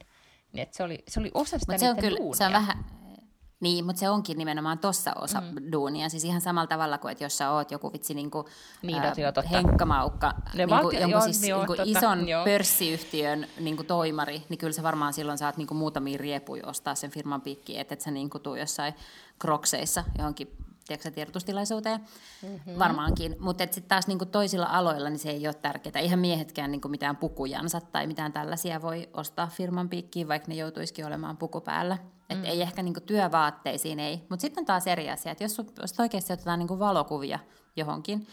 [0.52, 2.36] Niin, se, oli, se oli osa sitä Mut se on kyllä, duunia.
[2.36, 2.84] se on vähän,
[3.60, 5.72] niin, mutta se onkin nimenomaan tuossa osa mm.
[5.72, 6.08] duunia.
[6.08, 8.46] Siis ihan samalla tavalla kuin, että jos sä oot joku vitsi niin kuin,
[8.82, 12.44] niin, ää, joo, henkkamaukka, niin kuin, jonkun siis, joo, niin kuin ison joo.
[12.44, 16.94] pörssiyhtiön niin kuin toimari, niin kyllä sä varmaan silloin saat niin kuin muutamia riepuja ostaa
[16.94, 18.94] sen firman piikkiin, että et sä niin kuin tuu jossain
[19.38, 20.56] krokseissa johonkin
[20.90, 22.00] tiedätkö, tiedotustilaisuuteen,
[22.42, 22.78] mm-hmm.
[22.78, 23.36] varmaankin.
[23.38, 26.00] Mutta sitten taas niinku toisilla aloilla niin se ei ole tärkeää.
[26.00, 31.06] Ihan miehetkään niinku mitään pukujansa tai mitään tällaisia voi ostaa firman piikkiin, vaikka ne joutuisikin
[31.06, 31.98] olemaan puku päällä.
[32.30, 32.44] Et mm.
[32.44, 34.26] ei ehkä niinku työvaatteisiin, ei.
[34.28, 37.38] Mutta sitten on taas eri asia, että jos, jos oikeasti otetaan niinku valokuvia
[37.76, 38.26] johonkin,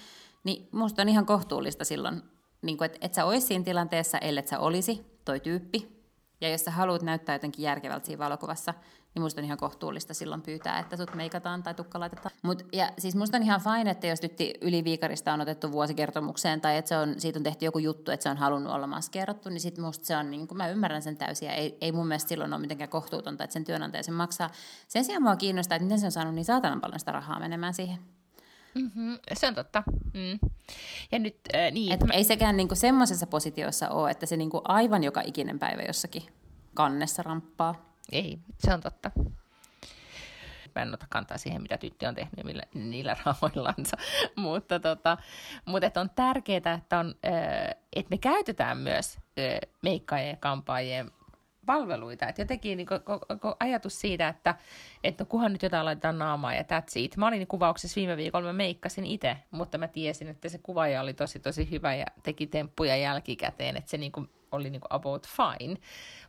[0.44, 2.22] niin musta on ihan kohtuullista silloin,
[2.62, 5.97] niinku, että et sä olisi siinä tilanteessa, ellei sä olisi toi tyyppi.
[6.42, 8.74] Ja jos sä haluat näyttää jotenkin järkevältä siinä valokuvassa,
[9.16, 12.36] niin musta on ihan kohtuullista silloin pyytää, että sut meikataan tai tukka laitetaan.
[12.44, 16.62] Mut, ja siis musta on ihan fine, että jos tytti yli viikarista on otettu vuosikertomukseen
[16.62, 19.50] tai että se on, siitä on tehty joku juttu, että se on halunnut olla maskeerattu,
[19.50, 22.08] niin sit musta se on, niin kuin, mä ymmärrän sen täysin ja ei, ei mun
[22.08, 24.50] mielestä silloin ole mitenkään kohtuutonta, että sen työnantaja sen maksaa.
[24.88, 27.74] Sen sijaan mua kiinnostaa, että miten se on saanut niin saatanan paljon sitä rahaa menemään
[27.74, 28.17] siihen.
[28.74, 29.84] Mm-hmm, se on totta.
[30.14, 30.50] Mm.
[31.12, 31.92] Ja nyt, äh, niin.
[31.92, 32.00] Et.
[32.14, 36.24] Ei sekään niinku semmoisessa positiossa ole, että se niinku aivan joka ikinen päivä jossakin
[36.74, 37.76] kannessa ramppaa.
[38.12, 39.12] Ei, se on totta.
[40.76, 43.98] Mä en ota kantaa siihen, mitä tyttö on tehnyt millä, niillä rahoillansa.
[44.36, 45.18] mutta tota,
[45.66, 47.16] mutta on tärkeää, että, on,
[47.94, 49.18] että me käytetään myös
[49.82, 51.12] meikkaajien ja kampaajien
[51.68, 52.28] palveluita.
[52.28, 52.88] Et jotenkin niin
[53.60, 54.56] ajatus siitä, että,
[55.04, 57.18] että no, kunhan nyt jotain laitetaan naamaa ja that's it.
[57.18, 61.14] Mä olin kuvauksessa viime viikolla, mä meikkasin itse, mutta mä tiesin, että se kuvaaja oli
[61.14, 65.28] tosi tosi hyvä ja teki temppuja jälkikäteen, että se niin kuin oli niin kuin about
[65.28, 65.76] fine.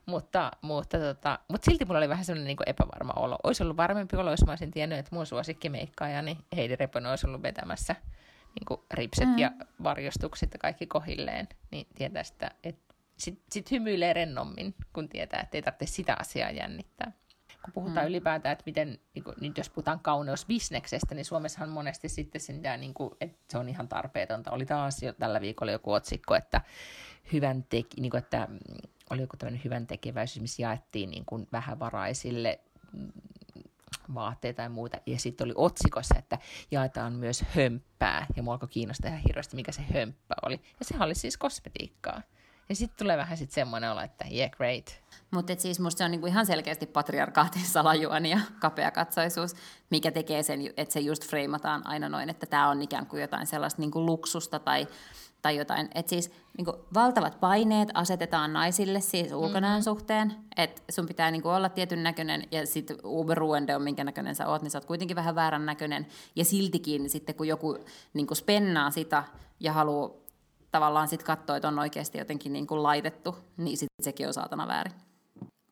[0.06, 3.38] Mutta, mutta, tota, mutta silti mulla oli vähän sellainen niin epävarma olo.
[3.42, 7.42] Olisi ollut varmempi olo, jos mä olisin tiennyt, että mun suosikkimeikkaajani Heidi Reponen olisi ollut
[7.42, 7.96] vetämässä
[8.54, 9.38] niin kuin ripset mm.
[9.38, 9.50] ja
[9.82, 12.87] varjostukset ja kaikki kohilleen, niin tietäisi, että, että
[13.18, 17.12] sitten sit hymyilee rennommin, kun tietää, että ei tarvitse sitä asiaa jännittää.
[17.64, 18.08] Kun puhutaan mm.
[18.08, 22.94] ylipäätään, että miten, niin kuin, nyt jos puhutaan kauneusbisneksestä, niin Suomessahan monesti sitten sen, niin
[22.94, 24.50] kuin, että se on ihan tarpeetonta.
[24.50, 26.60] Oli taas jo tällä viikolla joku otsikko, että
[27.32, 28.58] hyvän teki, niin kuin, että mm,
[29.10, 32.60] oli joku tämmöinen hyvän tekeväisyys, missä jaettiin niin kuin vähävaraisille
[32.92, 33.12] mm,
[34.14, 34.98] vaatteita tai muuta.
[35.06, 36.38] Ja sitten oli otsikossa, että
[36.70, 38.26] jaetaan myös hömppää.
[38.36, 40.60] Ja mua alkoi kiinnostaa ihan hirveästi, mikä se hömppä oli.
[40.78, 42.22] Ja sehän oli siis kosmetiikkaa.
[42.68, 45.00] Ja sitten tulee vähän sitten semmoinen olo, että yeah, great.
[45.30, 49.54] Mutta siis musta se on niinku ihan selkeästi patriarkaatin salajuoni ja kapeakatsoisuus,
[49.90, 53.46] mikä tekee sen, että se just freimataan aina noin, että tämä on ikään kuin jotain
[53.46, 54.86] sellaista niinku luksusta tai,
[55.42, 55.88] tai jotain.
[55.94, 59.84] Että siis niinku valtavat paineet asetetaan naisille siis ulkonäön mm.
[59.84, 64.48] suhteen, että sun pitää niinku olla tietyn näköinen ja sitten uberuende on minkä näköinen sä
[64.48, 66.06] oot, niin sä oot kuitenkin vähän väärän näköinen.
[66.36, 67.78] Ja siltikin sitten kun joku
[68.14, 69.24] niinku spennaa sitä
[69.60, 70.27] ja haluaa
[70.70, 74.68] tavallaan sitten katsoo, että on oikeasti jotenkin niin kuin laitettu, niin sitten sekin on saatana
[74.68, 74.94] väärin.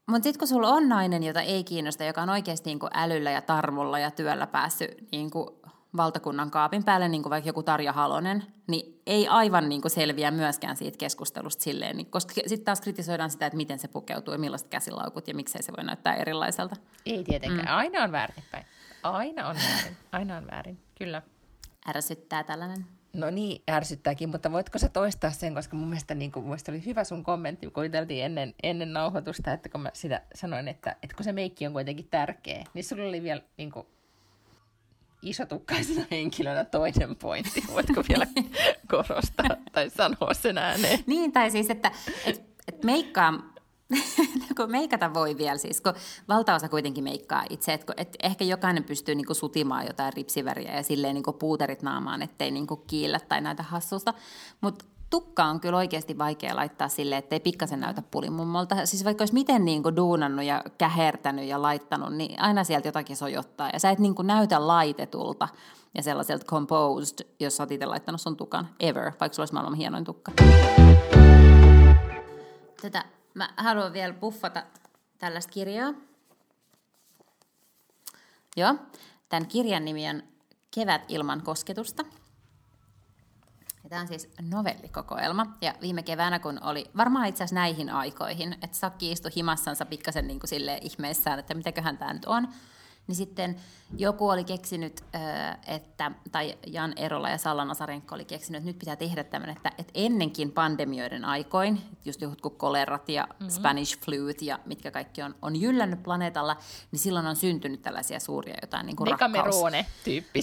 [0.07, 3.31] Mutta sitten kun sulla on nainen, jota ei kiinnosta, joka on oikeasti niin kuin älyllä
[3.31, 5.49] ja tarmolla ja työllä päässyt niin kuin
[5.97, 10.31] valtakunnan kaapin päälle, niin kuin vaikka joku Tarja Halonen, niin ei aivan niin kuin selviä
[10.31, 14.39] myöskään siitä keskustelusta silleen, niin, koska sitten taas kritisoidaan sitä, että miten se pukeutuu ja
[14.39, 16.77] millaiset käsilaukut ja miksei se voi näyttää erilaiselta.
[17.07, 17.77] Ei tietenkään, mm.
[17.77, 18.67] aina on väärinpäin.
[19.03, 21.23] Aina on väärin, aina on väärin, kyllä.
[21.89, 22.96] Ärsyttää tällainen.
[23.17, 26.73] No niin, ärsyttääkin, mutta voitko sä toistaa sen, koska mun mielestä, niin kuin, mun mielestä
[26.73, 31.17] oli hyvä sun kommentti, kun ennen, ennen nauhoitusta, että kun mä sitä sanoin, että, että
[31.17, 33.87] kun se meikki on kuitenkin tärkeä, niin sulla oli vielä niin kuin,
[35.23, 37.65] isotukkaisena henkilönä toinen pointti.
[37.73, 38.27] Voitko vielä
[38.91, 40.99] korostaa tai sanoa sen ääneen?
[41.07, 41.91] Niin, tai siis, että,
[42.27, 43.56] että, että meikkaa
[44.57, 45.95] kun meikata voi vielä siis, kun
[46.29, 50.83] valtaosa kuitenkin meikkaa itse, että, että ehkä jokainen pystyy niin kuin sutimaan jotain ripsiväriä ja
[50.83, 54.15] silleen niin kuin puuterit naamaan, ettei niin kuin kiillä tai näitä hassusta,
[54.61, 58.87] mutta tukka on kyllä oikeasti vaikea laittaa silleen, ettei pikkasen näytä pulimummolta.
[58.87, 63.17] Siis vaikka olisi miten niin kuin duunannut ja kähertänyt ja laittanut, niin aina sieltä jotakin
[63.17, 63.71] sojottaa.
[63.73, 65.49] Ja sä et niin kuin näytä laitetulta
[65.95, 69.75] ja sellaiselta composed, jos sä oot itse laittanut sun tukan ever, vaikka sulla olisi maailman
[69.75, 70.33] hienoin tukka.
[72.83, 73.05] Tätä
[73.37, 74.63] Mä haluan vielä buffata
[75.19, 75.95] tällaista kirjaa.
[78.57, 78.75] Joo.
[79.29, 80.23] Tämän kirjan nimi on
[80.75, 82.05] Kevät ilman kosketusta.
[83.85, 85.47] Ja tämä on siis novellikokoelma.
[85.61, 90.27] Ja viime keväänä, kun oli varmaan itse asiassa näihin aikoihin, että Sakki istui himassansa pikkasen
[90.27, 92.49] niin kuin ihmeissään, että mitäköhän tämä nyt on,
[93.07, 93.57] niin sitten
[93.97, 95.05] joku oli keksinyt,
[95.67, 99.73] että, tai Jan Erola ja Salla Nasarenko oli keksinyt, että nyt pitää tehdä tämmöinen, että,
[99.79, 103.51] että ennenkin pandemioiden aikoin, just jotkut kolerat ja mm-hmm.
[103.51, 106.57] Spanish fluet ja mitkä kaikki on, on jyllännyt planeetalla,
[106.93, 109.57] niin silloin on syntynyt tällaisia suuria jotain niin kuin rakkaus,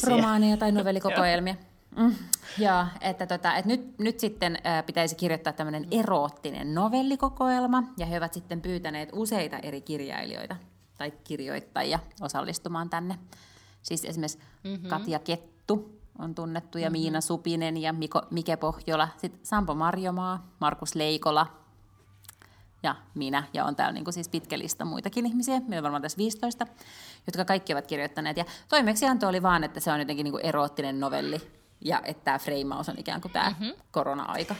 [0.08, 1.56] romaaneja tai novellikokoelmia.
[1.98, 2.16] Mm,
[2.58, 8.18] joo, että, tota, että nyt, nyt sitten ä, pitäisi kirjoittaa tämmöinen eroottinen novellikokoelma, ja he
[8.18, 10.56] ovat sitten pyytäneet useita eri kirjailijoita
[11.04, 13.20] tai kirjoittajia osallistumaan tänne.
[13.82, 14.90] Siis esimerkiksi mm-hmm.
[14.90, 17.02] Katja Kettu on tunnettu, ja mm-hmm.
[17.02, 19.08] Miina Supinen ja Miko, Mike Pohjola.
[19.18, 21.48] Sitten Sampo Marjomaa, Markus Leikola
[22.84, 23.44] ja minä.
[23.54, 26.68] Ja on täällä niin kuin siis pitkä lista muitakin ihmisiä, meillä on varmaan tässä 15,
[27.28, 28.38] jotka kaikki ovat kirjoittaneet.
[28.38, 31.42] Ja toimeksianto oli vaan, että se on jotenkin niin kuin eroottinen novelli
[31.82, 33.74] ja että tämä freimaus on ikään kuin tämä mm-hmm.
[33.92, 34.56] korona-aika.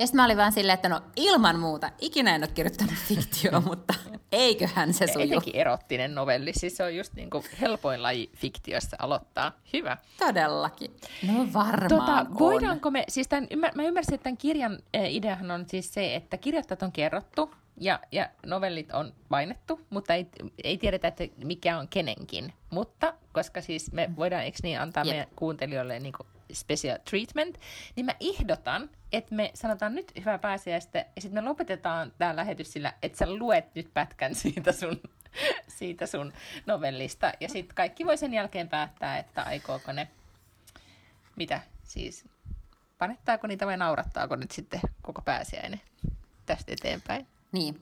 [0.00, 3.60] Ja sitten mä olin vaan silleen, että no ilman muuta, ikinä en ole kirjoittanut fiktioa,
[3.60, 3.94] mutta
[4.32, 5.24] eiköhän se suju.
[5.24, 9.52] Etenkin erottinen novelli, siis se on just niin kuin helpoin laji fiktiossa aloittaa.
[9.72, 9.96] Hyvä.
[10.18, 10.96] Todellakin.
[11.26, 15.64] No varmaan tota, Voidaanko me, siis tämän, mä ymmärsin, että tämän kirjan eh, ideahan on
[15.68, 20.28] siis se, että kirjoittajat on kerrottu, ja, ja novellit on painettu, mutta ei,
[20.64, 22.52] ei tiedetä, että mikä on kenenkin.
[22.70, 25.12] Mutta koska siis me voidaan, eikö niin, antaa yep.
[25.12, 26.12] meidän kuuntelijoille niin
[26.52, 27.58] special treatment,
[27.96, 32.72] niin mä ehdotan, että me sanotaan nyt hyvää pääsiäistä, ja sitten me lopetetaan tämä lähetys
[32.72, 35.00] sillä, että sä luet nyt pätkän siitä sun,
[35.68, 36.32] siitä sun
[36.66, 40.08] novellista, ja sitten kaikki voi sen jälkeen päättää, että aikooko ne,
[41.36, 42.24] mitä siis,
[42.98, 45.80] panettaako niitä vai naurattaako nyt sitten koko pääsiäinen
[46.46, 47.26] tästä eteenpäin.
[47.52, 47.80] Niin.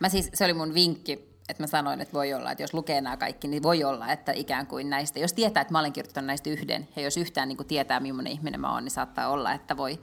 [0.00, 1.12] Mä siis, se oli mun vinkki,
[1.48, 4.32] että mä sanoin, että voi olla, että jos lukee nämä kaikki, niin voi olla, että
[4.32, 7.56] ikään kuin näistä, jos tietää, että mä olen kirjoittanut näistä yhden, ja jos yhtään niin
[7.56, 10.00] kuin tietää, millainen ihminen mä oon, niin saattaa olla, että voi,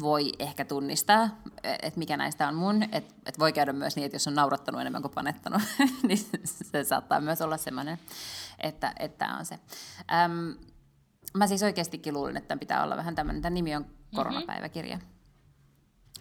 [0.00, 1.28] voi ehkä tunnistaa,
[1.62, 2.82] että mikä näistä on mun.
[2.82, 5.62] Että että voi käydä myös niin, että jos on naurattanut enemmän kuin panettanut,
[6.08, 7.98] niin se saattaa myös olla semmoinen,
[8.58, 9.58] että, että on se.
[10.24, 10.54] Öm,
[11.34, 14.16] mä siis oikeastikin luulin, että pitää olla vähän tämmöinen, tämä nimi on mhm.
[14.16, 14.98] koronapäiväkirja.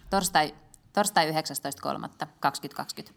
[0.09, 0.55] Torstai,
[0.95, 3.13] torstai 19.3.2020.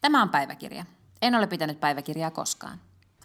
[0.00, 0.84] Tämä on päiväkirja.
[1.22, 2.78] En ole pitänyt päiväkirjaa koskaan.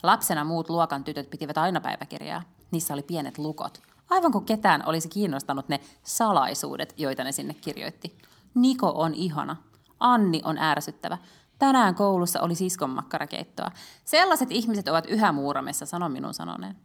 [0.03, 2.43] Lapsena muut luokan tytöt pitivät aina päiväkirjaa.
[2.71, 3.81] Niissä oli pienet lukot.
[4.09, 8.17] Aivan kuin ketään olisi kiinnostanut ne salaisuudet, joita ne sinne kirjoitti.
[8.55, 9.55] Niko on ihana.
[9.99, 11.17] Anni on ärsyttävä.
[11.59, 13.71] Tänään koulussa oli siskon makkarakeittoa.
[14.05, 16.75] Sellaiset ihmiset ovat yhä muuramessa, sano minun sanoneen.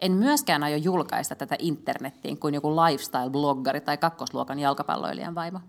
[0.00, 5.60] En myöskään aio julkaista tätä internettiin kuin joku lifestyle-bloggari tai kakkosluokan jalkapalloilijan vaimo.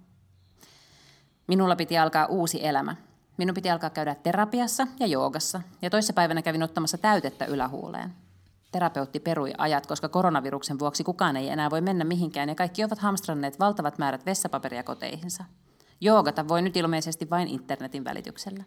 [1.48, 2.96] Minulla piti alkaa uusi elämä.
[3.38, 8.14] Minun piti alkaa käydä terapiassa ja joogassa, ja toissapäivänä kävin ottamassa täytettä ylähuuleen.
[8.72, 13.00] Terapeutti perui ajat, koska koronaviruksen vuoksi kukaan ei enää voi mennä mihinkään ja kaikki ovat
[13.00, 15.44] hamstranneet valtavat määrät vessapaperia koteihinsa.
[16.02, 18.64] Joogata voi nyt ilmeisesti vain internetin välityksellä.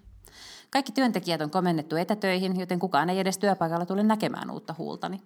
[0.71, 5.21] Kaikki työntekijät on komennettu etätöihin, joten kukaan ei edes työpaikalla tule näkemään uutta huultani.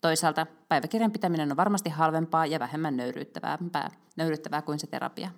[0.00, 3.58] Toisaalta päiväkirjan pitäminen on varmasti halvempaa ja vähemmän nöyryyttävää,
[4.16, 5.30] nöyryyttävää kuin se terapia.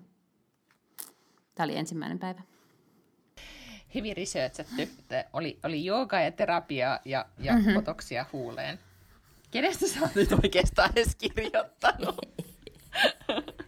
[1.56, 2.42] Tämä oli ensimmäinen päivä
[3.96, 4.88] hyvin researchatty.
[5.32, 7.74] Oli, oli jooga ja terapia ja, ja mm-hmm.
[7.74, 8.78] potoksia huuleen.
[9.50, 12.16] Kenestä sä oot nyt oikeastaan edes kirjoittanut?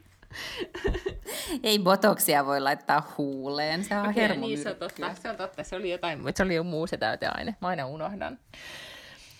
[1.62, 5.14] Ei botoksia voi laittaa huuleen, se on okay, niin, se on totta.
[5.14, 7.56] Se on totta, se oli jotain, mutta se oli jo muu se täyteaine.
[7.60, 8.38] Mä aina unohdan.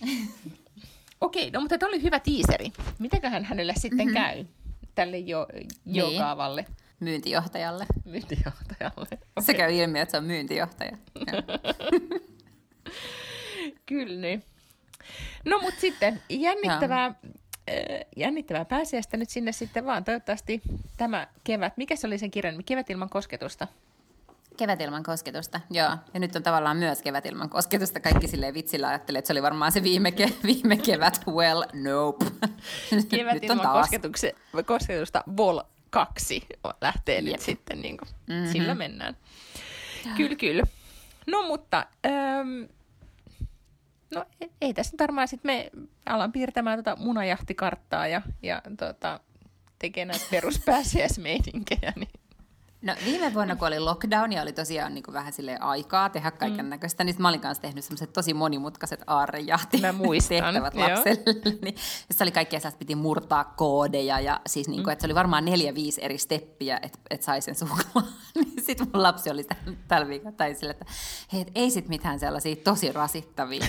[1.21, 2.73] Okei, okay, no mutta tämä oli hyvä tiiseri.
[2.99, 4.15] Mitäköhän hänelle sitten mm-hmm.
[4.15, 4.45] käy,
[4.95, 5.47] tälle jo,
[5.85, 6.63] jokaavalle?
[6.63, 7.87] Niin myyntijohtajalle.
[8.05, 8.93] Myyntijohtajalle.
[8.97, 9.19] Okay.
[9.41, 10.97] Se käy ilmi, että se on myyntijohtaja.
[13.87, 14.45] Kyllä niin.
[15.45, 17.15] No mutta sitten jännittävää,
[18.17, 20.05] jännittävää pääsiäistä nyt sinne sitten vaan.
[20.05, 20.63] Toivottavasti
[20.97, 23.67] tämä kevät, mikä se oli sen kirjan, kevät ilman kosketusta?
[24.57, 25.97] Kevät ilman kosketusta, joo.
[26.15, 28.01] Ja nyt on tavallaan myös kevät ilman kosketusta.
[28.01, 31.21] Kaikki silleen vitsillä ajattelee, että se oli varmaan se viime, ke- viime kevät.
[31.27, 32.25] Well, nope.
[33.09, 35.61] Kevät ilman kosketusta, vol
[35.91, 36.47] kaksi
[36.81, 37.25] lähtee Jep.
[37.25, 38.53] nyt sitten, niin kuin, mm-hmm.
[38.53, 39.17] sillä mennään.
[40.17, 40.63] Kyllä, kyllä.
[41.27, 42.69] No mutta, äm,
[44.15, 44.25] no
[44.61, 45.71] ei tässä nyt varmaan sitten me
[46.07, 49.21] alan piirtämään tota munajahtikarttaa ja, ja tota,
[49.79, 52.18] tekee näitä peruspääsiäismeininkejä, niin
[52.83, 56.31] No viime vuonna, kun oli lockdown ja oli tosiaan niin kuin vähän sille aikaa tehdä
[56.31, 56.69] kaiken mm.
[56.69, 59.83] näköistä, niin mä olin kanssa tehnyt semmoiset tosi monimutkaiset aarrejahti
[60.29, 61.41] tehtävät lapselle.
[61.63, 61.75] niin,
[62.11, 64.93] se oli kaikkea sellaista, piti murtaa koodeja ja siis niin kuin, mm.
[64.93, 68.07] että se oli varmaan neljä, viisi eri steppiä, että, että sai sen suklaa.
[68.35, 69.47] niin sitten mun lapsi oli
[69.89, 70.87] tällä viikolla tai sille, että
[71.33, 73.67] hei, et ei sit mitään sellaisia tosi rasittavia.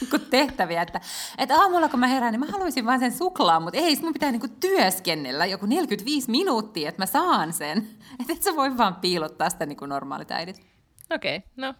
[0.00, 1.00] Niin kuin tehtäviä, että,
[1.38, 4.32] että aamulla kun mä herään, niin mä haluaisin vain sen suklaan, mutta ei, mun pitää
[4.32, 7.88] niinku työskennellä joku 45 minuuttia, että mä saan sen.
[8.20, 10.66] Että et sä voi vaan piilottaa sitä niin kuin normaalit äidit.
[11.10, 11.74] Okei, okay, no.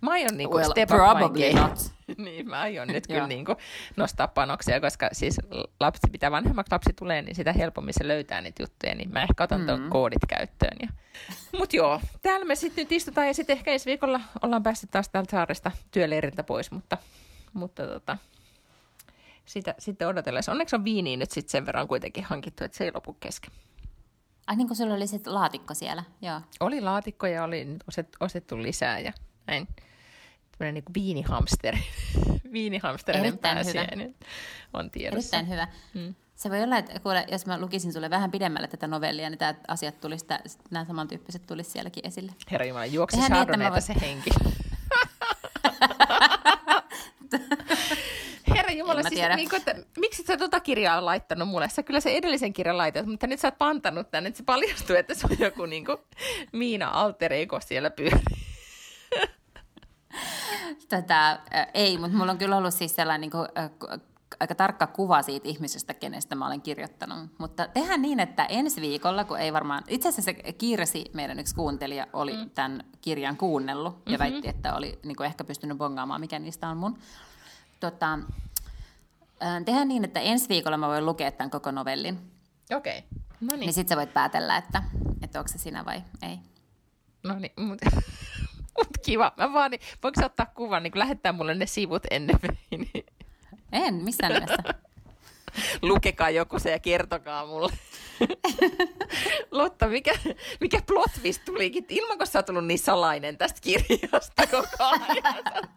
[0.00, 1.78] Mä aion niin well, step probably not.
[2.24, 3.58] niin, mä aion nyt kyllä niin kuin
[3.96, 5.40] nostaa panoksia, koska siis
[5.80, 9.44] lapsi, mitä vanhemmaksi lapsi tulee, niin sitä helpommin se löytää niitä juttuja, niin mä ehkä
[9.44, 9.90] otan mm.
[9.90, 10.76] koodit käyttöön.
[10.82, 10.88] Ja...
[11.58, 15.08] Mut joo, täällä me sitten nyt istutaan ja sitten ehkä ensi viikolla ollaan päässyt taas
[15.08, 16.98] täältä saaresta työleiriltä pois, mutta
[17.52, 18.18] mutta tota,
[19.44, 20.52] sitä, sitten odotellessa.
[20.52, 23.50] Onneksi on viiniä nyt sitten sen verran kuitenkin hankittu, että se ei lopu kesken.
[24.46, 26.40] Ai niin kuin sulla oli se laatikko siellä, joo.
[26.60, 29.12] Oli laatikko ja oli oset, ostettu lisää ja
[29.46, 29.68] näin.
[30.58, 31.78] Tämmöinen niin viinihamsteri.
[32.52, 34.14] Viinihamsterinen pääsiäinen
[34.72, 35.36] on tiedossa.
[35.36, 35.68] Erittäin hyvä.
[35.94, 36.14] Hmm.
[36.34, 39.54] Se voi olla, että kuule, jos mä lukisin sulle vähän pidemmälle tätä novellia, niin tämä
[39.68, 40.26] asiat tulisi,
[40.70, 42.32] nämä samantyyppiset tulisi sielläkin esille.
[42.50, 44.30] Herra Jumala, juoksi niin, se henki.
[48.98, 51.68] Jumala, siis, niin kuin, että, miksi sä tota kirjaa laittanut mulle?
[51.68, 54.96] Sä kyllä se edellisen kirjan laitat, mutta nyt sä oot pantanut tänne, että se paljastuu,
[54.96, 55.98] että se on joku niin kuin,
[56.52, 58.24] Miina Altereiko siellä pyörii.
[60.88, 64.00] Tätä, äh, ei, mutta mulla on kyllä ollut siis sellainen niin kuin, äh,
[64.40, 67.18] aika tarkka kuva siitä ihmisestä, kenestä mä olen kirjoittanut.
[67.38, 69.82] Mutta tehdään niin, että ensi viikolla, kun ei varmaan...
[69.88, 72.50] Itse asiassa se Kirsi, meidän yksi kuuntelija, oli mm.
[72.50, 74.18] tämän kirjan kuunnellut ja mm-hmm.
[74.18, 76.98] väitti, että oli niin kuin ehkä pystynyt bongaamaan, mikä niistä on mun.
[77.80, 78.18] Tota,
[79.64, 82.18] tehdään niin, että ensi viikolla mä voin lukea tämän koko novellin.
[82.76, 82.98] Okei.
[82.98, 83.08] Okay.
[83.40, 83.60] No niin.
[83.60, 84.82] Niin sit sä voit päätellä, että,
[85.22, 86.38] että onko se sinä vai ei.
[87.22, 87.90] No niin, mutta
[88.78, 89.32] mut kiva.
[89.36, 92.36] Mä vaan, niin, voinko ottaa kuvan, niin lähettää mulle ne sivut ennen
[92.70, 93.06] niin...
[93.72, 94.56] En, missään nimessä.
[95.82, 97.72] Lukekaa joku se ja kertokaa mulle.
[99.50, 100.12] Lotta, mikä,
[100.60, 101.86] mikä plot twist tulikin?
[101.88, 105.68] Ilman, kun sä oot tullut niin salainen tästä kirjasta koko ajan.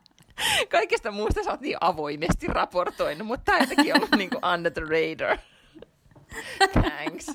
[0.70, 4.82] Kaikesta muusta sä oot niin avoimesti raportoinut, mutta tää jotenkin ollut niin kuin under the
[4.82, 5.38] radar.
[6.74, 7.28] Thanks.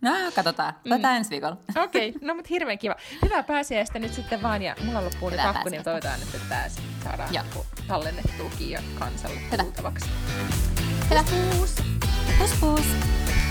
[0.00, 0.74] No, katsotaan.
[0.88, 1.16] Tätä mm.
[1.16, 1.56] ensi viikolla.
[1.84, 2.20] Okei, okay.
[2.28, 2.96] no mutta hirveän kiva.
[3.24, 6.64] Hyvää pääsiäistä nyt sitten vaan, ja mulla loppuu nyt akku, niin toivotaan nyt, että tämä
[7.04, 7.66] saadaan Joo.
[7.86, 10.10] tallennettua ja kansalle kuultavaksi.
[11.10, 11.24] Hyvä.
[11.58, 11.74] Pus,
[12.38, 12.50] pus.
[12.60, 13.45] pus.